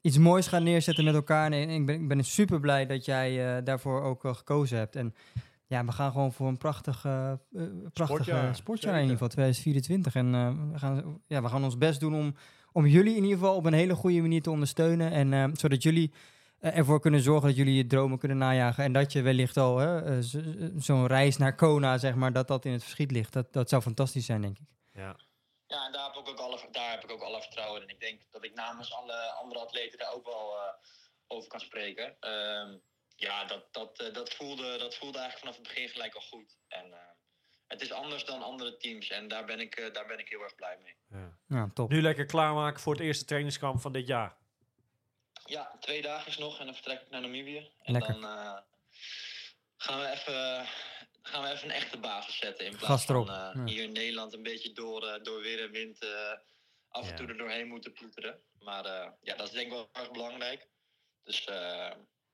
[0.00, 1.52] iets moois gaan neerzetten met elkaar.
[1.52, 4.96] En ik ben, ik ben super blij dat jij eh, daarvoor ook wel gekozen hebt.
[4.96, 5.14] En
[5.66, 7.36] ja, we gaan gewoon voor een prachtig, eh, eh,
[7.92, 10.14] prachtig Sportjaar, eh, in ieder geval, 2024.
[10.14, 12.34] En eh, we, gaan, ja, we gaan ons best doen om,
[12.72, 15.10] om jullie in ieder geval op een hele goede manier te ondersteunen.
[15.10, 16.18] En eh, zodat jullie eh,
[16.60, 18.84] ervoor kunnen zorgen dat jullie je dromen kunnen najagen.
[18.84, 20.18] En dat je wellicht al hè, eh,
[20.76, 23.32] zo'n reis naar Kona, zeg maar, dat dat in het verschiet ligt.
[23.32, 24.66] Dat, dat zou fantastisch zijn, denk ik.
[24.92, 25.16] Ja.
[25.66, 27.88] Ja, en daar heb, ik ook alle, daar heb ik ook alle vertrouwen in.
[27.88, 30.72] En ik denk dat ik namens alle andere atleten daar ook wel eh,
[31.26, 32.16] over kan spreken.
[32.20, 32.76] Ehm,
[33.20, 36.58] ja, dat, dat, eh, dat, voelde, dat voelde eigenlijk vanaf het begin gelijk al goed.
[36.68, 36.98] En eh,
[37.66, 39.10] het is anders dan andere teams.
[39.10, 40.94] En daar ben ik, eh, daar ben ik heel erg blij mee.
[41.20, 41.38] ja.
[41.46, 41.90] Ja, top.
[41.90, 44.36] Nu lekker klaarmaken voor het eerste trainingskamp van dit jaar.
[45.50, 47.70] Ja, twee dagen is nog en dan vertrek ik naar Namibië.
[47.82, 48.12] En Lekker.
[48.20, 48.56] dan eh,
[49.76, 50.66] gaan, we even,
[51.22, 52.66] gaan we even een echte basis zetten.
[52.66, 53.64] In plaats van eh, ja.
[53.64, 56.32] hier in Nederland een beetje door, eh, door weer en wind eh,
[56.88, 57.16] af en Ja.
[57.16, 58.40] toe er doorheen moeten ploeteren.
[58.58, 60.68] Maar eh, ja, dat is denk ik wel erg belangrijk.
[61.22, 61.90] Dus eh,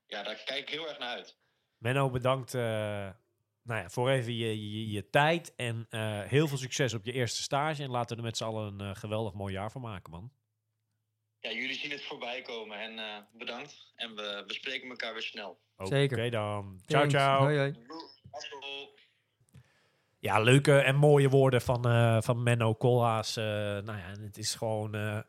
[0.07, 1.37] ja, daar kijk ik heel erg naar uit.
[1.77, 2.61] Menno, bedankt eh,
[3.63, 5.55] nou ja, voor even je, je, je tijd.
[5.55, 7.83] En eh, heel veel succes op je eerste stage.
[7.83, 10.31] En laten we er met z'n allen een geweldig mooi jaar van maken, man.
[11.39, 13.93] Ja, jullie zien het voorbij komen en eh, bedankt.
[13.95, 15.59] En we bespreken elkaar weer snel.
[15.77, 16.31] Oké Zeker.
[16.31, 16.81] dan.
[16.85, 17.13] Ciao, Thanks.
[17.13, 17.39] ciao.
[17.43, 17.73] Hoi, hoi.
[18.31, 18.89] Hallo.
[20.19, 23.37] Ja, leuke en mooie woorden van, eh, van Menno Koolhaas.
[23.37, 25.19] eh, nou ja, het is gewoon eh,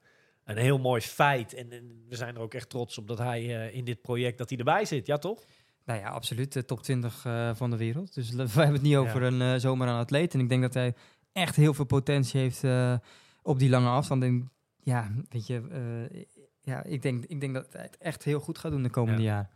[0.45, 1.55] een heel mooi feit.
[1.55, 4.39] En, en we zijn er ook echt trots op dat hij eh, in dit project
[4.39, 5.07] dat hij erbij zit.
[5.07, 5.45] Ja, toch?
[5.85, 6.53] Nou ja, absoluut.
[6.53, 8.15] De top 20 eh, van de wereld.
[8.15, 9.27] Dus we hebben het niet over Ja.
[9.27, 10.35] een eh, zomaar een atleet.
[10.35, 10.95] En ik denk dat hij
[11.33, 12.97] echt heel veel potentie heeft eh,
[13.43, 14.23] op die lange afstand.
[14.23, 14.51] En
[14.83, 15.63] ja, weet je,
[16.11, 16.25] eh,
[16.61, 19.29] ja, ik, denk, ik denk dat het echt heel goed gaat doen de komende Ja.
[19.29, 19.49] jaren.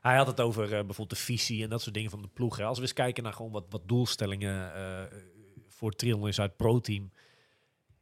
[0.00, 2.56] Hij had het over eh, bijvoorbeeld de visie en dat soort dingen van de ploeg.
[2.56, 2.64] hè.
[2.64, 5.18] Als we eens kijken naar gewoon wat, wat doelstellingen eh,
[5.66, 7.10] voor Triathlon is uit Pro-team.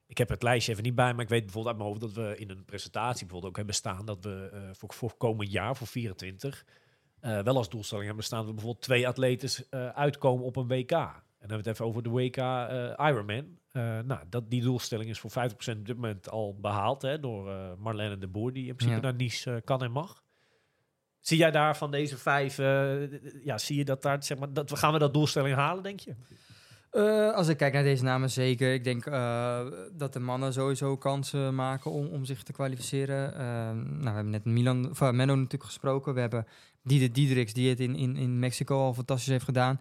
[0.06, 2.24] Ik heb het lijstje even niet bij, maar ik weet bijvoorbeeld uit mijn hoofd dat
[2.24, 5.86] we in een presentatie bijvoorbeeld ook hebben staan dat we voor, voor komend jaar, voor
[5.86, 6.64] 24,
[7.20, 10.90] eh, wel als doelstelling hebben staan dat we bijvoorbeeld twee atletes uitkomen op een WK.
[10.90, 12.36] En dan hebben we het even over de WK
[13.08, 13.57] Ironman.
[13.72, 17.50] Eh, nou, dat, die doelstelling is voor 50% op dit moment al behaald hè, door
[17.50, 19.06] eh, Marlene de Boer, die in principe Ja.
[19.10, 20.22] naar Nice eh, kan en mag.
[21.20, 22.56] Zie jij daar van deze vijf,
[23.44, 26.14] ja, zie je dat daar, zeg maar, dat, gaan we dat doelstelling halen, denk je?
[27.34, 28.72] Als ik kijk naar deze namen, zeker.
[28.72, 29.04] Ik denk
[29.92, 33.36] dat de mannen sowieso kansen maken om, om zich te kwalificeren.
[33.76, 36.14] Nou, we hebben net Milan, eh, Menno natuurlijk gesproken.
[36.14, 36.46] We hebben
[36.82, 39.80] Diede Diedriks, die het in, in, in Mexico al fantastisch heeft gedaan.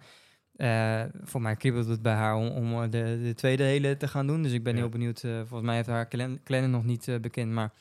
[0.58, 4.08] Eh, voor mij kriebelt het bij haar om, om eh, de, de tweede hele te
[4.08, 4.41] gaan doen.
[4.43, 4.80] Dus ik ben Ja.
[4.80, 5.24] heel benieuwd.
[5.24, 6.06] eh, volgens mij heeft haar
[6.43, 7.52] kalender nog niet bekend.
[7.52, 7.74] Maar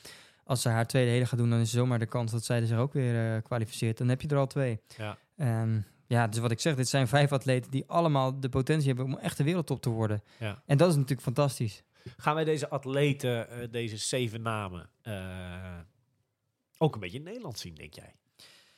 [0.43, 2.67] als ze haar tweede hele gaat doen, dan is zomaar de kans dat zij er
[2.67, 3.97] zich ook weer kwalificeert.
[3.97, 4.79] Dan heb je er al twee.
[4.97, 5.17] Ja.
[5.37, 9.05] Ehm, ja, dus wat ik zeg, dit zijn vijf atleten die allemaal de potentie hebben
[9.05, 10.21] om echt de wereldtop te worden.
[10.39, 10.61] Ja.
[10.65, 11.83] En dat is natuurlijk fantastisch.
[12.17, 14.89] Gaan wij deze atleten, deze zeven namen,
[16.77, 18.15] ook een beetje in Nederland zien, denk jij?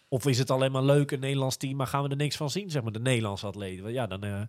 [0.09, 2.49] Of is het alleen maar leuk, een Nederlands team, maar gaan we er niks van
[2.49, 3.83] zien, zeg maar, de Nederlandse atleten?
[3.83, 4.41] Want ja, dan, eh,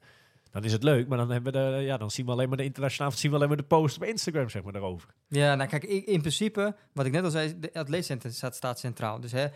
[0.50, 2.56] dan is het leuk, maar dan, hebben we de, ja, dan zien we alleen maar
[2.56, 5.14] de internationaal, zien we alleen maar de post op Instagram, zeg maar, daarover.
[5.28, 9.20] Ja, nou kijk, in principe, wat ik net al zei, de atleetcentrum staat, staat centraal.
[9.20, 9.46] Dus hè,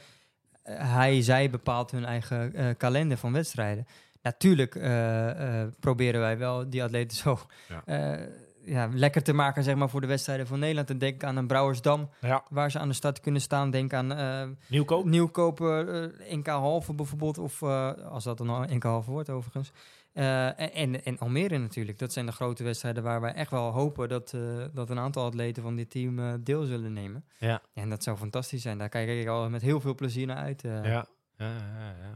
[0.72, 3.86] hij, zij bepaalt hun eigen eh, kalender van wedstrijden.
[4.22, 7.38] Natuurlijk eh, proberen wij wel die atleten zo
[7.68, 8.18] Ja.
[8.64, 10.90] Ja, lekker te maken zeg maar, voor de wedstrijden van Nederland.
[10.90, 12.44] En denk aan een Brouwersdam, Ja.
[12.48, 13.70] waar ze aan de start kunnen staan.
[13.70, 15.05] Denk aan eh, Nieuwkoop?
[15.05, 17.38] Nieuwkoper, eh, NK halve bijvoorbeeld.
[17.38, 19.72] Of eh, als dat dan NK halve wordt overigens.
[20.12, 21.98] En, en, Almere natuurlijk.
[21.98, 24.35] Dat zijn de grote wedstrijden waar wij echt wel hopen dat,
[24.72, 27.24] dat een aantal atleten van dit team deel zullen nemen.
[27.38, 27.62] Ja.
[27.74, 28.79] En dat zou fantastisch zijn.
[28.79, 30.62] Daar kijk ik al met heel veel plezier naar uit.
[30.62, 31.46] Ja, ja, ja,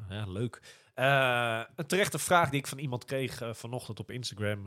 [0.08, 0.60] ja, ja, leuk.
[1.76, 4.62] Een terechte vraag die ik van iemand kreeg vanochtend op Instagram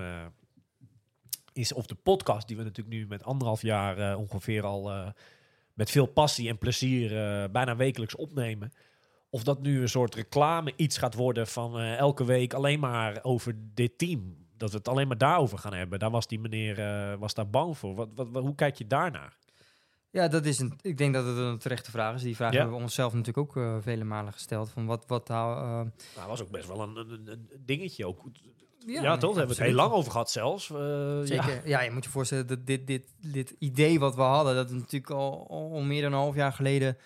[1.54, 5.08] is of de podcast die we natuurlijk nu met anderhalf jaar eh, ongeveer al eh,
[5.74, 8.72] met veel passie en plezier eh, bijna wekelijks opnemen.
[9.30, 13.56] Of dat nu een soort reclame iets gaat worden van elke week alleen maar over
[13.74, 14.36] dit team.
[14.58, 16.00] Dat we het alleen maar daarover gaan hebben.
[16.00, 16.76] Daar was die meneer
[17.18, 17.96] was daar bang voor.
[17.96, 19.38] Wat, wat, wat- hoe kijk je daarnaar?
[20.10, 22.22] Ja, dat is een, ik denk dat het een terechte vraag is.
[22.22, 22.58] Die vraag Ja.
[22.60, 24.70] hebben we onszelf natuurlijk ook vele malen gesteld.
[24.70, 28.08] Van wat, wat nou, dat was ook best wel een, een, een dingetje.
[28.08, 28.22] Ook.
[28.86, 29.20] Ja, toch?
[29.20, 30.70] Daar hebben we het heel lang over gehad zelfs.
[30.72, 31.26] Eh, ja.
[31.26, 31.68] Zeker.
[31.68, 31.82] Ja.
[31.82, 35.12] je moet je voorstellen dat dit, dit, dit idee wat we hadden, dat is natuurlijk
[35.12, 36.98] al, al meer dan een half jaar geleden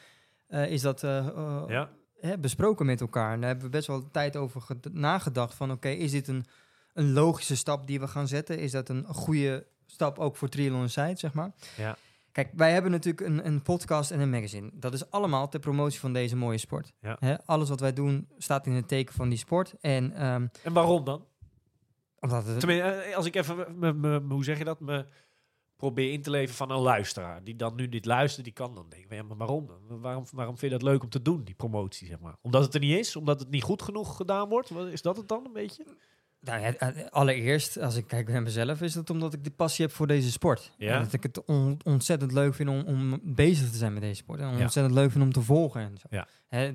[0.47, 1.89] eh, is dat eh, Ja.
[2.19, 3.33] hè, besproken met elkaar.
[3.33, 6.45] En daar hebben we best wel tijd over ged- nagedacht van oké, is dit een,
[6.93, 8.59] een logische stap die we gaan zetten?
[8.59, 11.51] Is dat een goede stap ook voor Triathlon zeg maar?
[11.77, 11.97] Ja.
[12.31, 14.69] Kijk, wij hebben natuurlijk een, een podcast en een magazine.
[14.73, 16.93] Dat is allemaal ter promotie van deze mooie sport.
[17.01, 17.15] Ja.
[17.19, 19.73] Hè, alles wat wij doen staat in het teken van die sport.
[19.81, 21.25] En ehm, En waarom dan?
[22.29, 25.05] Eh, als ik even, hoe zeg je dat, me
[25.75, 27.43] probeer in te leven van een luisteraar.
[27.43, 29.69] Die dan nu dit luistert, die kan dan denken, ja, maar waarom?
[29.87, 32.35] Waarom, waarom vind je dat leuk om te doen, die promotie, zeg maar?
[32.41, 33.15] Omdat het er niet is?
[33.15, 34.71] Omdat het niet goed genoeg gedaan wordt?
[34.71, 35.85] Is dat het dan een beetje?
[36.45, 39.85] Nou ja, eh, allereerst, als ik kijk naar mezelf, is het omdat ik de passie
[39.85, 40.71] heb voor deze sport.
[40.77, 40.95] Ja.
[40.95, 44.15] En dat ik het on- ontzettend leuk vind om, om bezig te zijn met deze
[44.15, 44.39] sport.
[44.39, 44.61] En Ja.
[44.61, 46.07] ontzettend leuk vind om te volgen en zo.
[46.09, 46.27] Ja.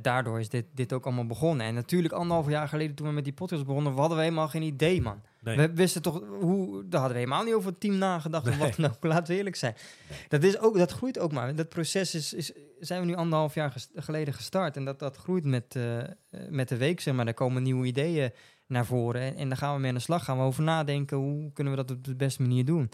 [0.03, 1.67] Daardoor is dit, dit ook allemaal begonnen.
[1.67, 4.63] En natuurlijk, anderhalf jaar geleden toen we met die podcast begonnen, hadden we helemaal geen
[4.63, 5.21] idee, man.
[5.43, 5.57] Nee.
[5.57, 8.73] We wisten toch, hoe, daar hadden we helemaal niet over het team nagedacht of Nee.
[8.77, 9.05] wat ook.
[9.05, 9.75] Laten we eerlijk zijn.
[10.29, 11.55] Dat, is ook, dat groeit ook maar.
[11.55, 14.77] Dat proces is, is, zijn we nu anderhalf jaar ges- geleden gestart.
[14.77, 15.99] En dat, dat groeit met, eh,
[16.49, 17.27] met de week, zeg maar.
[17.27, 18.31] Er komen nieuwe ideeën
[18.71, 19.21] naar voren.
[19.21, 20.25] En, en daar gaan we mee aan de slag.
[20.25, 21.17] Gaan we over nadenken.
[21.17, 22.91] Hoe kunnen we dat op de beste manier doen?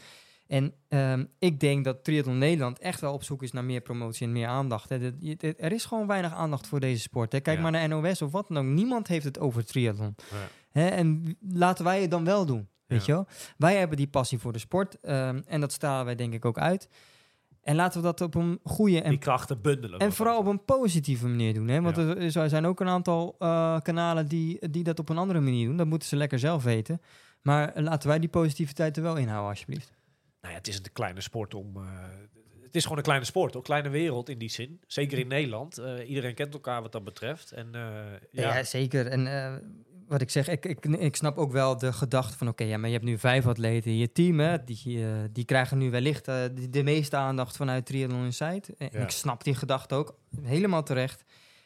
[0.47, 4.27] En ehm, ik denk dat Triathlon Nederland echt wel op zoek is naar meer promotie
[4.27, 4.89] en meer aandacht.
[4.89, 5.13] Hè.
[5.59, 7.33] Er is gewoon weinig aandacht voor deze sport.
[7.33, 7.41] Hè.
[7.41, 7.63] Kijk Ja.
[7.63, 8.65] maar naar NOS of wat dan ook.
[8.65, 10.15] Niemand heeft het over triathlon.
[10.31, 10.37] Ja.
[10.71, 12.69] Hè, en laten wij het dan wel doen.
[12.87, 13.07] Weet Ja.
[13.07, 13.27] je wel?
[13.57, 15.01] Wij hebben die passie voor de sport.
[15.01, 16.89] ehm, en dat stralen wij denk ik ook uit.
[17.67, 19.99] En laten we dat op een goede en, die krachten bundelen.
[19.99, 21.69] en vooral op een positieve manier doen.
[21.69, 21.81] Hè?
[21.81, 22.15] Want Ja.
[22.43, 25.77] er, zijn ook een aantal eh, kanalen die, die dat op een andere manier doen.
[25.77, 27.01] Dat moeten ze lekker zelf weten.
[27.43, 29.93] Maar laten wij die positiviteit er wel inhouden, alsjeblieft.
[30.41, 31.77] Nou ja, het is een kleine sport om...
[31.77, 31.83] eh,
[32.63, 34.81] het is gewoon een kleine sport, een kleine wereld in die zin.
[34.87, 35.79] Zeker in Nederland.
[35.79, 37.53] Eh, iedereen kent elkaar wat dat betreft.
[37.53, 38.21] En Ja,
[38.57, 39.07] ja, zeker.
[39.07, 39.27] En
[40.09, 42.49] wat ik zeg, ik, ik, ik snap ook wel de gedachte van...
[42.49, 44.39] oké, ja, maar je hebt nu vijf atleten in je team...
[44.41, 48.77] Hè, die, eh, die krijgen nu wellicht eh, de, de meeste aandacht vanuit Triathlon Insight.
[48.77, 49.01] En Ja.
[49.01, 51.25] ik snap die gedachte ook, helemaal terecht.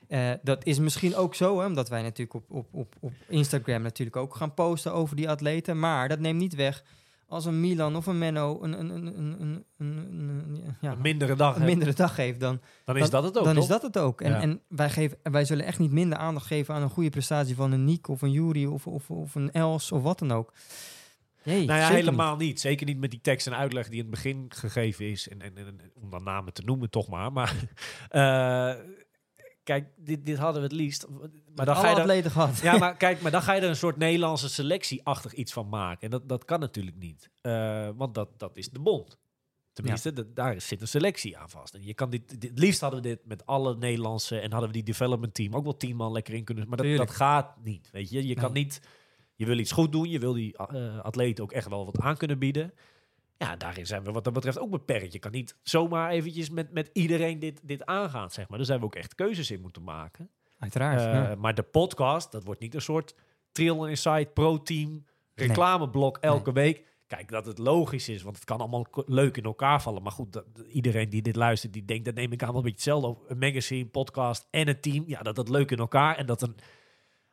[0.09, 3.83] Eh, dat is misschien ook zo, hè, omdat wij natuurlijk op, op, op, op Instagram...
[3.83, 5.79] natuurlijk ook gaan posten over die atleten.
[5.79, 6.85] Maar dat neemt niet weg
[7.30, 8.58] als een Milan of een Menno...
[8.62, 12.40] een, een, een, een, een, ja, Een mindere dag, een mindere dag heeft...
[12.40, 13.62] dan, dan is dat het ook, dan toch?
[13.62, 14.20] is dat het ook.
[14.20, 14.40] En, Ja.
[14.40, 17.72] en wij, geven, wij zullen echt niet minder aandacht geven aan een goede prestatie van
[17.72, 20.52] een Niek of een Jury of, of, of een Els of wat dan ook.
[21.42, 22.60] Nee, Nou ja, helemaal niet.
[22.60, 25.28] Zeker niet met die tekst en uitleg die in het begin gegeven is.
[25.28, 27.32] En, en, en- om dan namen te noemen, toch maar.
[27.32, 27.54] Maar
[28.08, 28.74] eh,
[29.70, 31.06] kijk, dit, dit hadden we het liefst.
[31.54, 32.59] Maar dan ga Alle je er, gehad.
[32.61, 36.00] ja, maar kijk, maar dan ga je er een soort Nederlandse selectie-achtig iets van maken.
[36.02, 37.30] En dat, dat kan natuurlijk niet.
[37.40, 39.18] Eh, want dat, dat is de bond.
[39.72, 41.74] Tenminste, dat- daar zit een selectie aan vast.
[41.74, 44.68] En je kan dit, dit, het liefst hadden we dit met alle Nederlandse en hadden
[44.68, 46.68] we die development team ook wel tien man lekker in kunnen.
[46.68, 47.09] Maar dat, Tuurlijk.
[47.09, 47.88] dat gaat niet.
[47.92, 48.80] Weet je, je kan niet.
[49.35, 50.09] Je wil iets goed doen.
[50.11, 52.72] Je wil die eh atleten ook echt wel wat aan kunnen bieden.
[53.40, 55.12] Ja, daarin zijn we wat dat betreft ook beperkt.
[55.12, 58.59] Je kan niet zomaar eventjes met, met iedereen dit, dit aangaan, zeg maar.
[58.59, 60.31] Daar zijn we ook echt keuzes in moeten maken.
[60.59, 61.00] Uiteraard.
[61.00, 61.35] Eh, ja.
[61.35, 63.14] Maar de podcast, dat wordt niet een soort
[63.53, 66.87] Trial Insight Pro-team reclameblok elke week.
[67.07, 70.03] Kijk, dat het logisch is, want het kan allemaal leuk in elkaar vallen.
[70.03, 72.62] Maar goed, dat, iedereen die dit luistert, die denkt, dat neem ik aan wel een
[72.62, 73.07] beetje hetzelfde.
[73.07, 73.31] over.
[73.31, 76.16] Een magazine, podcast en een team, ja, dat dat leuk in elkaar.
[76.16, 76.57] En dat een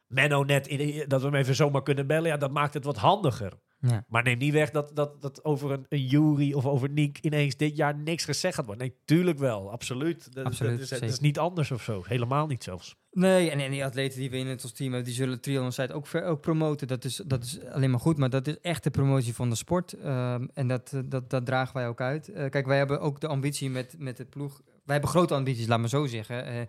[0.07, 2.97] Menno net, in, dat we hem even zomaar kunnen bellen, ja, dat maakt het wat
[2.97, 3.53] handiger.
[3.89, 4.05] Ja.
[4.07, 7.55] Maar neem niet weg dat, dat, dat over een, een Jury of over Niek ineens
[7.57, 8.87] dit jaar niks gezegd gaat worden.
[8.87, 10.33] Nee, tuurlijk wel, absoluut.
[10.33, 12.03] Dat, Absoluut, dat is, het is niet anders of zo.
[12.07, 12.95] Helemaal niet zelfs.
[13.11, 15.71] Nee, en, en die atleten die we in het ons team hebben, die zullen Triathlon
[15.71, 16.87] Site ook, ver- ook promoten.
[16.87, 19.55] Dat is, dat is alleen maar goed, maar dat is echt de promotie van de
[19.55, 19.93] sport.
[19.93, 22.27] Ehm, en dat, eh, dat, dat dragen wij ook uit.
[22.29, 24.61] Eh, kijk, wij hebben ook de ambitie met, met de ploeg.
[24.65, 26.45] Wij hebben grote ambities, laat me zo zeggen.
[26.45, 26.67] Eh,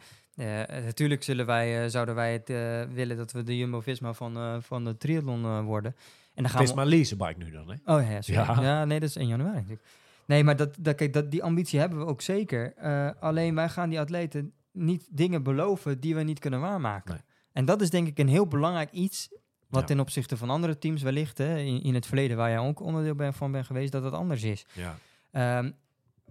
[0.85, 2.48] natuurlijk zullen wij, zouden wij het
[2.94, 5.94] willen dat we de Jumbo-Visma van, van de triathlon worden.
[6.38, 6.81] En dan gaan Het is we...
[6.81, 7.94] maar leasebike nu dan, hè?
[7.94, 8.18] Oh ja.
[8.20, 8.61] Ja.
[8.62, 8.85] ja.
[8.85, 9.88] nee, dat is 1 januari natuurlijk.
[10.27, 12.74] Nee, maar dat, dat, kijk, dat, die ambitie hebben we ook zeker.
[12.77, 17.14] Eh, alleen wij gaan die atleten niet dingen beloven die we niet kunnen waarmaken.
[17.14, 17.22] Nee.
[17.53, 19.29] En dat is denk ik een heel belangrijk iets...
[19.68, 19.87] wat Ja.
[19.87, 21.38] ten opzichte van andere teams wellicht...
[21.38, 23.92] Hè, in, in het verleden waar jij ook onderdeel ben, van bent geweest...
[23.92, 24.66] dat het anders is.
[24.72, 24.98] Ja.
[25.31, 25.70] Ehm,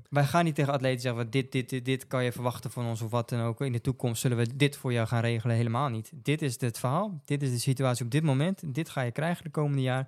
[0.10, 1.30] wij gaan niet tegen atleten zeggen...
[1.30, 3.62] dit, dit, dit, dit kan je verwachten van ons of wat dan ook.
[3.62, 5.56] In de toekomst zullen we dit voor jou gaan regelen.
[5.56, 6.12] Helemaal niet.
[6.14, 7.22] Dit is het verhaal.
[7.26, 8.76] Dit is de situatie op dit moment.
[8.76, 10.08] Dit ga je krijgen de komende jaar.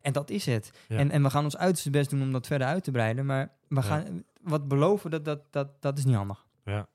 [0.00, 0.70] En dat is het.
[0.88, 0.96] Ja.
[0.96, 3.26] En, en we gaan ons uiterste best doen om dat verder uit te breiden.
[3.26, 6.46] Maar we gaan wat beloven, dat, dat, dat, dat is niet handig.
[6.64, 6.88] Ja.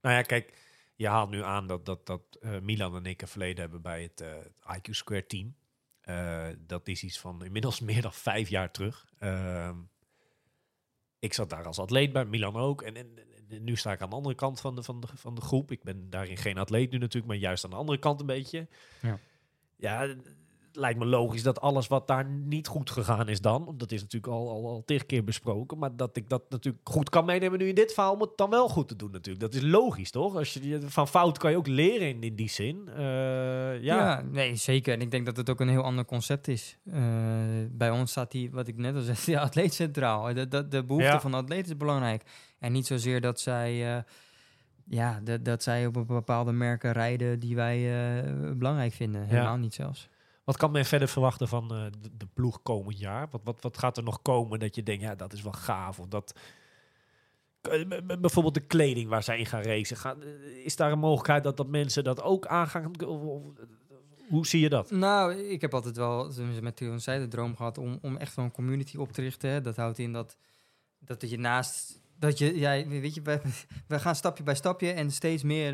[0.00, 0.54] Nou ja, kijk,
[0.94, 4.02] je haalt nu aan dat, dat, dat eh, Milan en ik een verleden hebben bij
[4.02, 5.54] het eh, IQ Square team.
[6.00, 9.06] Eh, dat is iets van inmiddels meer dan vijf jaar terug.
[11.22, 12.82] Ik zat daar als atleet bij, Milan ook.
[12.82, 15.34] En, en, en nu sta ik aan de andere kant van de, van, de, van
[15.34, 15.70] de groep.
[15.70, 18.68] Ik ben daarin geen atleet nu natuurlijk, maar juist aan de andere kant een beetje.
[19.02, 19.18] Ja.
[19.76, 20.14] Ja,
[20.72, 24.32] lijkt me logisch dat alles wat daar niet goed gegaan is dan, dat is natuurlijk
[24.32, 27.74] al, al, al keer besproken, maar dat ik dat natuurlijk goed kan meenemen nu in
[27.74, 29.40] dit verhaal om het dan wel goed te doen natuurlijk.
[29.44, 30.36] Dat is logisch, toch?
[30.36, 32.88] Als je, van fout kan je ook leren in, in die zin.
[32.88, 33.02] Eh,
[33.80, 33.80] ja.
[33.80, 34.22] Ja.
[34.30, 34.94] nee, zeker.
[34.94, 36.78] En ik denk dat het ook een heel ander concept is.
[36.84, 37.02] Eh,
[37.70, 40.34] bij ons staat die, wat ik net al zei, die atleet centraal.
[40.34, 41.20] De, de, de behoefte Ja.
[41.20, 42.22] van de atleet is belangrijk.
[42.58, 44.02] En niet zozeer dat zij, eh,
[44.84, 47.80] ja, dat, dat zij op een bepaalde merken rijden die wij
[48.56, 49.24] belangrijk vinden.
[49.24, 50.08] Helemaal niet zelfs.
[50.44, 53.28] Wat kan men verder verwachten van eh, de, de ploeg komend jaar?
[53.30, 55.98] Wat, wat, wat gaat er nog komen dat je denkt, ja, dat is wel gaaf?
[55.98, 56.34] Of dat,
[57.62, 57.84] Eh,
[58.20, 59.96] bijvoorbeeld de kleding waar zij in gaan racen.
[60.22, 62.90] Eh, is daar een mogelijkheid dat, dat mensen dat ook aangaan?
[63.06, 63.42] Of-
[64.28, 64.90] hoe zie je dat?
[64.90, 68.44] Nou, ik heb altijd wel met Theo zij de droom gehad om, om echt wel
[68.44, 69.50] een community op te richten.
[69.50, 69.60] Hè.
[69.60, 70.36] Dat houdt in dat,
[70.98, 72.00] dat je naast.
[72.18, 73.22] Dat je, ja, weet je,
[73.86, 75.72] we, gaan stapje bij stapje en steeds meer,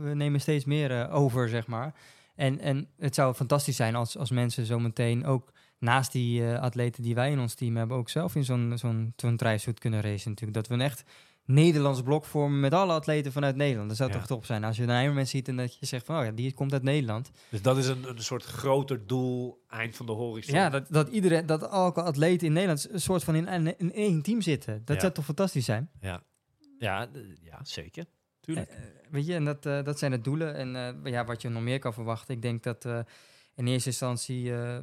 [0.00, 1.94] we, nemen steeds meer over, zeg maar.
[2.36, 7.02] En, en het zou fantastisch zijn als, als mensen zometeen ook naast die eh, atleten
[7.02, 9.38] die wij in ons team hebben, ook zelf in zo'n zo'n zo'n
[9.78, 10.54] kunnen racen natuurlijk.
[10.54, 11.02] Dat we een echt
[11.46, 13.88] Nederlands blok vormen met alle atleten vanuit Nederland.
[13.88, 14.16] Dat zou Ja.
[14.16, 16.30] toch top zijn als je een Ironman ziet en dat je zegt van, oh ja,
[16.30, 17.30] die komt uit Nederland.
[17.50, 20.54] Dus dat is een, een soort groter doel, eind van de horizon.
[20.54, 23.92] Ja, dat, dat iedereen, dat elke atleet in Nederland een soort van in, in, in
[23.92, 24.82] één team zitten.
[24.84, 25.00] Dat Ja.
[25.02, 25.90] zou toch fantastisch zijn?
[26.00, 26.22] ja,
[26.78, 27.08] ja,
[27.42, 28.04] ja zeker.
[28.44, 28.70] Tuurlijk.
[28.70, 28.76] Eh,
[29.10, 30.54] weet je, en dat, eh, dat zijn de doelen.
[30.54, 32.34] En eh, ja, wat je nog meer kan verwachten.
[32.34, 32.98] Ik denk dat eh,
[33.54, 34.78] in eerste instantie eh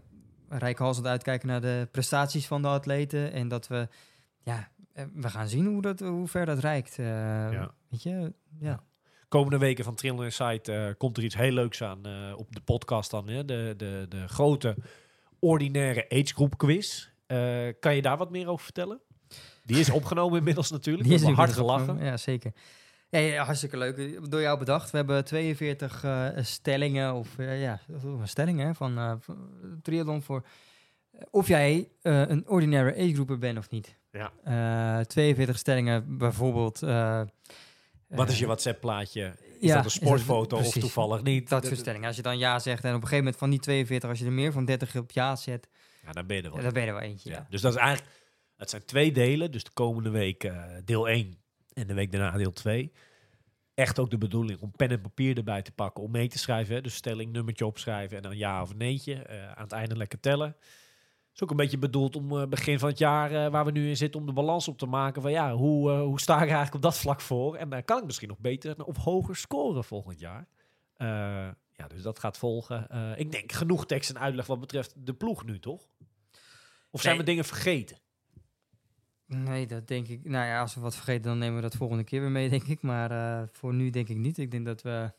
[0.50, 3.32] rijkhalsend uitkijken naar de prestaties van de atleten.
[3.32, 3.88] En dat we,
[4.44, 7.00] ja, eh, we gaan zien hoe, dat, hoe ver dat reikt.
[7.00, 8.84] eh, Weet je, ja.
[9.28, 12.62] komende weken van Trillen Insight eh komt er iets heel leuks aan eh, op de
[12.62, 13.28] podcast dan.
[13.28, 13.46] Hè?
[13.46, 14.76] De, de, de grote
[15.40, 17.10] ordinaire age group quiz.
[17.28, 19.00] Eh, kan je daar wat meer over vertellen?
[19.66, 21.08] Die is opgenomen inmiddels natuurlijk.
[21.08, 22.04] Die is hard gelachen.
[22.04, 22.52] Ja, zeker.
[23.12, 24.30] Ja, ja, hartstikke leuk.
[24.32, 24.92] Door jou bedacht.
[24.92, 27.80] We hebben 42 eh, stellingen, of eh, ja,
[28.24, 29.50] stellingen hè, van eh, van
[29.82, 30.46] triathlon voor
[31.12, 33.98] eh, of jij eh, een ordinaire agegroeper bent of niet.
[34.12, 34.32] Ja.
[35.00, 36.84] Eh, 42 stellingen, bijvoorbeeld.
[36.84, 37.22] eh,
[38.08, 39.36] Wat is je eh, WhatsApp-plaatje?
[39.60, 41.50] Is ja, dat een dat- sportfoto of toevallig niet?
[41.50, 42.08] Dat soort stellingen.
[42.08, 44.26] Als je dan ja zegt en op een gegeven moment van die 42, als je
[44.26, 45.68] er meer van 30 op ja zet,
[46.06, 46.58] Ja, dan ben je er wel.
[46.58, 47.30] ja, dan ben je er wel eentje.
[47.30, 47.36] Ja.
[47.36, 47.46] Ja.
[47.50, 48.10] Dus dat is eigenlijk,
[48.58, 49.52] het zijn twee delen.
[49.52, 51.40] Dus de komende week eh, deel 1
[51.82, 52.92] en de week daarna deel 2.
[53.74, 56.76] Echt ook de bedoeling om pen en papier erbij te pakken om mee te schrijven.
[56.76, 56.82] Hè?
[56.82, 59.14] Dus stelling, nummertje opschrijven en dan ja of neetje.
[59.14, 60.56] eh, aan het einde lekker tellen.
[61.34, 63.90] is ook een beetje bedoeld om eh, begin van het jaar eh, waar we nu
[63.90, 65.22] in zitten om de balans op te maken.
[65.22, 67.56] Van ja, hoe, hoe sta ik eigenlijk op dat vlak voor?
[67.56, 70.48] En dan kan ik misschien nog beter of hoger scoren volgend jaar.
[71.74, 72.88] Ja, dus dat gaat volgen.
[73.20, 75.88] Ik denk genoeg tekst en uitleg wat betreft de ploeg nu, toch?
[76.92, 77.24] Of zijn Nee.
[77.26, 77.98] we dingen vergeten?
[79.34, 80.24] Nee, dat denk ik.
[80.24, 82.64] Nou ja, als we wat vergeten, dan nemen we dat volgende keer weer mee, denk
[82.64, 82.82] ik.
[82.82, 84.38] Maar eh, voor nu denk ik niet.
[84.38, 85.12] Ik denk dat we.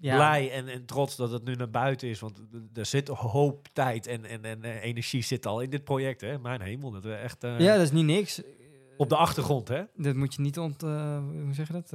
[0.00, 2.20] Ja, Blij en, en trots dat het nu naar buiten is.
[2.20, 2.40] Want
[2.74, 6.20] er zit hoop tijd en, en, en eh, energie zit al in dit project.
[6.20, 6.38] Hè?
[6.38, 8.42] Mijn hemel, dat we echt eh, ja, dat is niet niks.
[8.96, 9.68] op de achtergrond.
[9.68, 9.82] Hè?
[9.94, 10.80] Dat moet je niet ont...
[10.80, 11.90] hoe zeg je dat?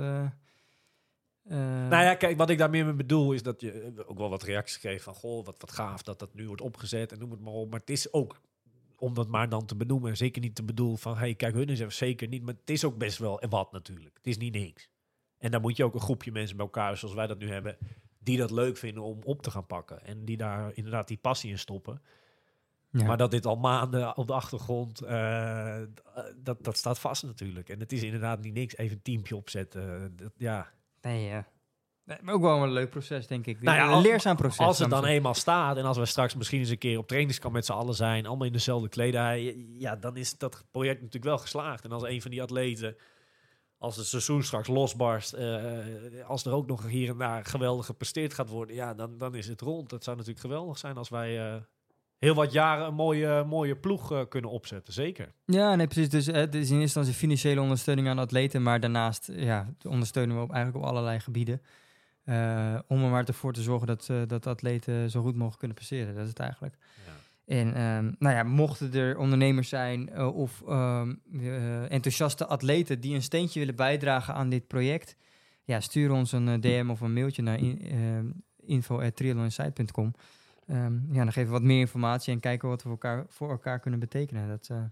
[1.90, 4.44] Nou ja, kijk, wat ik daar meer mee bedoel is dat je ook wel wat
[4.44, 5.14] reacties kreeg van...
[5.14, 7.70] Goh, wat, wat gaaf dat dat nu wordt opgezet en noem het maar op.
[7.70, 8.40] Maar het is ook,
[8.98, 11.18] om dat maar dan te benoemen, zeker niet te bedoelen van...
[11.18, 12.44] hey, kijk, hun is er zeker niet.
[12.44, 14.16] Maar het is ook best wel wat natuurlijk.
[14.16, 14.90] Het is niet niks.
[15.38, 17.78] En dan moet je ook een groepje mensen bij elkaar, zoals wij dat nu hebben...
[18.20, 20.06] die dat leuk vinden om op te gaan pakken.
[20.06, 22.02] En die daar inderdaad die passie in stoppen.
[22.90, 23.06] ja.
[23.06, 25.82] Maar dat dit al maanden op de achtergrond, eh,
[26.36, 27.70] dat, dat staat vast natuurlijk.
[27.70, 28.78] En het is inderdaad niet niks.
[28.78, 30.14] Even een teampje opzetten.
[30.16, 30.72] Dat, ja.
[31.02, 31.48] Nee, ja.
[32.06, 33.62] Nee, maar ook wel een leuk proces, denk ik.
[33.62, 34.66] Nou ja, een leerzaam proces.
[34.66, 37.54] Als het dan eenmaal staat en als we straks misschien eens een keer op trainingskamp
[37.54, 41.38] met z'n allen zijn, allemaal in dezelfde kledij, ja, dan is dat project natuurlijk wel
[41.38, 41.84] geslaagd.
[41.84, 42.96] En als een van die atleten,
[43.78, 45.68] als het seizoen straks losbarst, eh,
[46.28, 49.48] als er ook nog hier en daar geweldig gepresteerd gaat worden, ja, dan, dan is
[49.48, 49.92] het rond.
[49.92, 51.62] Het zou natuurlijk geweldig zijn als wij eh,
[52.24, 55.34] heel wat jaren een mooie, mooie ploeg eh, kunnen opzetten, zeker.
[55.46, 56.10] Ja, nee, precies.
[56.10, 60.36] Dus eh, het is in eerste instantie financiële ondersteuning aan atleten, maar daarnaast ja, ondersteunen
[60.36, 61.62] we op, eigenlijk op allerlei gebieden.
[62.24, 65.78] Eh, om er maar ervoor te zorgen dat, eh, dat atleten zo goed mogelijk kunnen
[65.78, 66.14] presteren.
[66.16, 66.78] Dat is het eigenlijk.
[67.46, 73.16] En ehm, nou ja, mochten er ondernemers zijn eh, of ehm, eh, enthousiaste atleten die
[73.16, 75.16] een steentje willen bijdragen aan dit project,
[75.64, 78.32] ja, stuur ons een DM of een mailtje naar in, ehm,
[81.12, 83.80] ja, dan geven we wat meer informatie en kijken wat we voor elkaar, voor elkaar
[83.80, 84.48] kunnen betekenen.
[84.48, 84.84] Dat, eh,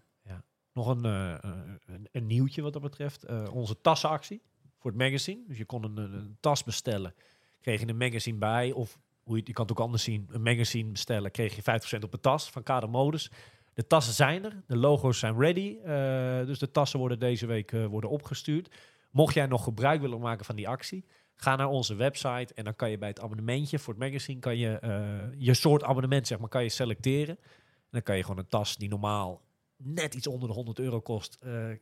[0.73, 3.49] Nog een, een, een nieuwtje wat dat betreft.
[3.49, 4.41] Onze tassenactie
[4.81, 5.43] voor het magazine.
[5.47, 7.13] Dus je kon een, een, tas bestellen.
[7.61, 8.71] Kreeg je een magazine bij.
[8.71, 10.27] Of hoe je, je kan het ook anders zien.
[10.31, 11.31] Een magazine bestellen.
[11.31, 13.31] Kreeg je 5% op de tas van Kader Modus.
[13.73, 14.63] De tassen zijn er.
[14.67, 15.77] De logo's zijn ready.
[15.83, 18.75] eh, dus de tassen worden deze week eh, worden opgestuurd.
[19.11, 21.05] Mocht jij nog gebruik willen maken van die actie.
[21.35, 24.57] Ga naar onze website en dan kan je bij het abonnementje voor het magazine kan
[24.57, 27.37] je eh, je soort abonnement zeg maar kan je selecteren.
[27.37, 29.41] En dan kan je gewoon een tas die normaal
[29.77, 31.37] net iets onder de 100 euro kost.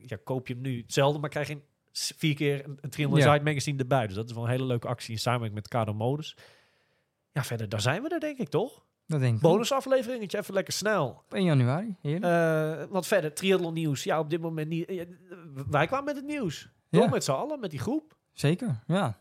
[0.05, 3.33] ja, koop je hem nu hetzelfde, maar krijg je een vier keer een, 300 Ja.
[3.33, 4.07] Side magazine erbij.
[4.07, 6.37] Dus dat is wel een hele leuke actie in samenwerking met Kado Modus.
[7.31, 8.87] Ja, verder, daar zijn we er denk ik toch?
[9.07, 9.41] dat denk ik.
[9.41, 11.07] Bonusafleveringetje, even lekker snel.
[11.25, 12.23] Op 1 januari, heerlijk.
[12.81, 14.03] Eh wat verder, triathlon nieuws.
[14.03, 14.85] Ja, op dit moment niet.
[14.85, 15.05] eh,
[15.69, 16.69] wij kwamen met het nieuws.
[16.89, 17.09] Toch Ja.
[17.09, 18.15] met z'n allen, met die groep.
[18.33, 19.17] Zeker, ja.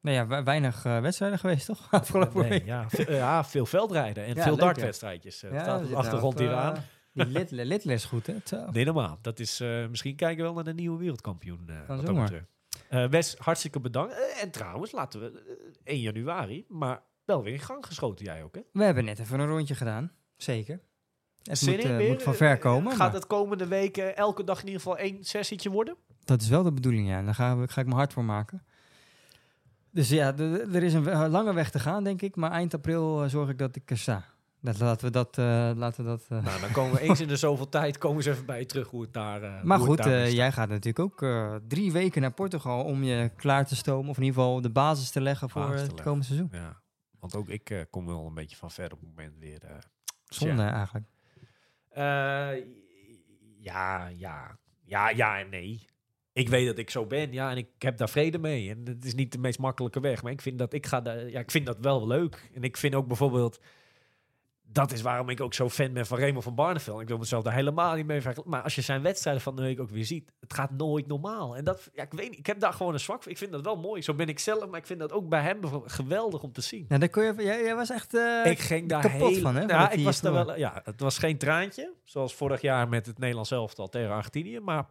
[0.00, 1.86] Nou ja, we- weinig eh, wedstrijden geweest, toch?
[1.90, 2.66] Afgelopen Nee, week.
[2.66, 5.40] ja, ja, veel veldrijden en Ja, veel dartwedstrijdjes.
[5.40, 6.84] Ja, staat op de achtergrond hier aan.
[7.14, 7.26] Die
[8.06, 8.34] goed, hè?
[8.44, 8.70] Zo.
[8.70, 9.18] Nee, normaal.
[9.20, 11.68] Dat is, eh, misschien kijken we wel naar de nieuwe wereldkampioen.
[12.14, 12.52] betreft.
[12.88, 14.38] Eh, Wes, hartstikke bedankt.
[14.40, 15.42] En trouwens, laten we
[15.84, 18.60] eh, 1 januari, maar wel weer in gang geschoten jij ook, hè?
[18.72, 20.12] We hebben net even een rondje gedaan.
[20.36, 20.80] Zeker.
[21.42, 22.08] Het Zin moet, in weer?
[22.08, 22.96] moet van ver komen.
[22.96, 25.96] Gaat het komende week eh, elke dag in ieder geval één sessietje worden?
[26.24, 27.18] Dat is wel de bedoeling, ja.
[27.18, 28.64] En Daar ga, ga ik me hard voor maken.
[29.90, 32.36] Dus ja, er is een lange weg te gaan, denk ik.
[32.36, 34.24] Maar eind april zorg ik dat ik er sta.
[34.64, 35.38] Dat, laten we dat...
[35.38, 36.42] eh, laten we dat eh.
[36.44, 38.88] Nou, dan komen we eens in de zoveel tijd komen ze even bij je terug
[38.88, 41.26] hoe het daar eh, Maar goed, jij gaat natuurlijk ook
[41.68, 44.10] drie weken naar Portugal om je klaar te stomen.
[44.10, 46.04] Of in ieder geval de basis te leggen voor Basis te het leggen.
[46.10, 46.48] komende seizoen.
[46.52, 46.80] Ja,
[47.20, 49.60] want ook ik kom wel een beetje van ver op het moment weer.
[50.24, 50.72] Zonde Ja.
[50.72, 51.06] eigenlijk.
[53.60, 55.84] Ja, ja, ja, ja en nee.
[56.32, 58.70] Ik weet dat ik zo ben, ja, en ik heb daar vrede mee.
[58.70, 61.28] En het is niet de meest makkelijke weg, maar ik vind dat ik ga, daar-
[61.30, 62.50] ja, ik vind dat wel leuk.
[62.54, 63.60] En ik vind ook bijvoorbeeld,
[64.74, 67.00] dat is waarom ik ook zo fan ben van Remo van Barneveld.
[67.00, 68.50] Ik wil mezelf daar helemaal niet mee vergelijken.
[68.52, 71.56] Maar als je zijn wedstrijden van de week ook weer ziet, het gaat nooit normaal.
[71.56, 73.32] En dat, ja, ik weet niet, ik heb daar gewoon een zwak voor.
[73.32, 74.02] Ik vind dat wel mooi.
[74.02, 76.84] Zo ben ik zelf, maar ik vind dat ook bij hem geweldig om te zien.
[76.88, 78.14] Nou, daar kon je, jij, jij was echt...
[78.14, 80.56] eh, Ik ging daar kapot heel, van, hè, Ja, dat ik was daar wel.
[80.56, 84.86] Ja, het was geen traantje, zoals vorig jaar met het Nederlands elftal tegen Argentinië, maar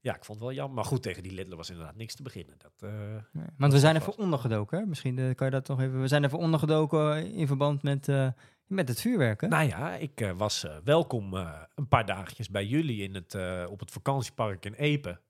[0.00, 0.74] Ja, ik vond het wel jammer.
[0.74, 2.54] Maar goed, tegen die Lidler was inderdaad niks te beginnen.
[2.58, 2.90] Dat, eh,
[3.32, 4.78] Nee, Want we zijn even ondergedoken.
[4.78, 4.86] Hè?
[4.86, 6.00] Misschien eh, kan je dat nog even.
[6.00, 8.08] We zijn even ondergedoken in verband met,
[8.66, 9.40] met het vuurwerk.
[9.40, 9.48] Hè?
[9.48, 13.36] Nou ja, ik eh, was eh, welkom eh, een paar dagjes bij jullie in het,
[13.68, 15.20] op het vakantiepark in Epe.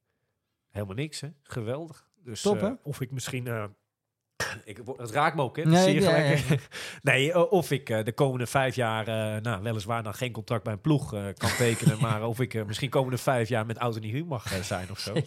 [0.70, 1.28] Helemaal niks, hè?
[1.42, 2.08] Geweldig.
[2.24, 3.46] Dus Top, of ik misschien...
[4.64, 5.64] ik, het raakt me ook, hè?
[5.64, 6.68] Nee, Zeer ja, gelijk.
[7.02, 11.10] nee, of ik de komende vijf jaar, nou, weliswaar dan geen contract bij een ploeg
[11.34, 14.90] kan tekenen, maar of ik misschien komende vijf jaar met oud en nieuw mag zijn
[14.90, 15.14] of zo.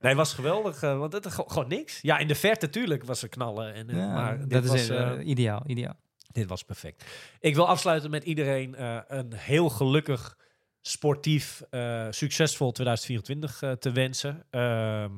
[0.00, 2.00] Nee, was geweldig, want het gewoon, gewoon niks.
[2.02, 5.62] Ja, in de verte natuurlijk was er knallen, en, Ja, maar dat is was, ideaal,
[5.66, 5.96] ideaal.
[6.32, 7.04] Dit was perfect.
[7.40, 10.36] Ik wil afsluiten met iedereen eh, een heel gelukkig,
[10.80, 14.44] sportief, eh, succesvol 2024 eh, te wensen.
[14.50, 15.12] Ehm,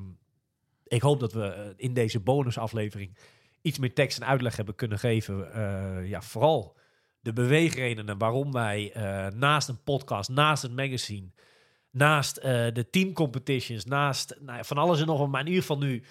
[0.84, 3.16] ik hoop dat we in deze bonusaflevering
[3.62, 5.48] iets meer tekst en uitleg hebben kunnen geven.
[6.08, 6.76] Ja, vooral
[7.20, 8.92] de beweegredenen waarom wij
[9.34, 11.30] naast een podcast, naast een magazine,
[11.90, 16.02] naast de teamcompetitions, naast nou van alles en nog wat, maar in ieder geval nu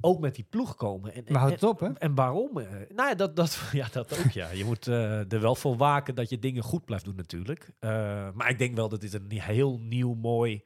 [0.00, 1.14] ook met die ploeg komen.
[1.14, 1.92] En, Maar houd en- het op, hè?
[1.92, 2.58] en waarom?
[2.58, 2.70] eh?
[2.70, 4.50] nou ja, dat, dat, ja, dat ook, ja.
[4.50, 7.70] Je moet eh, er wel voor waken dat je dingen goed blijft doen natuurlijk.
[7.78, 7.90] Eh,
[8.34, 10.62] maar ik denk wel dat dit een heel nieuw, mooi,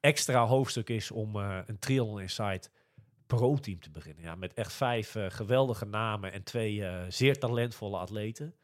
[0.00, 2.70] extra hoofdstuk is om een Triathlon Insight
[3.26, 4.22] pro-team te beginnen.
[4.24, 8.54] Ja, met echt vijf geweldige namen en twee zeer talentvolle atleten.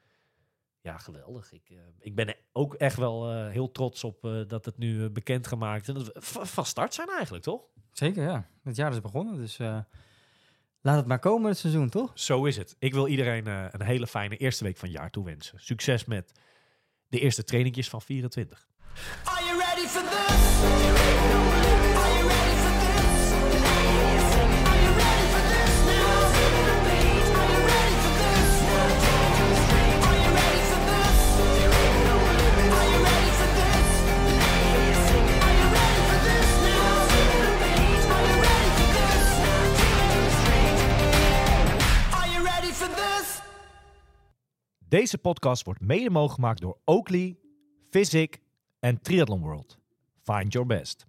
[0.81, 1.53] Ja, geweldig.
[1.53, 5.89] Ik, ik ben ook echt wel heel trots op dat het nu bekendgemaakt is.
[5.89, 7.63] En dat we va- van start zijn eigenlijk, toch?
[7.99, 8.47] Zeker, ja.
[8.63, 9.79] Het jaar is begonnen, dus eh,
[10.81, 12.11] laat het maar komen het seizoen, toch?
[12.15, 12.77] Zo is het.
[12.79, 15.61] Ik wil iedereen eh, een hele fijne eerste week van het jaar toewensen.
[15.61, 16.33] Succes met
[17.09, 18.69] de eerste trainingjes van 24.
[19.25, 21.48] Are you ready for this?
[44.89, 47.39] Deze podcast wordt mede mogelijk gemaakt door Oakley,
[47.91, 48.41] Physic
[48.79, 49.79] en Triathlon World.
[50.23, 51.07] Find your best.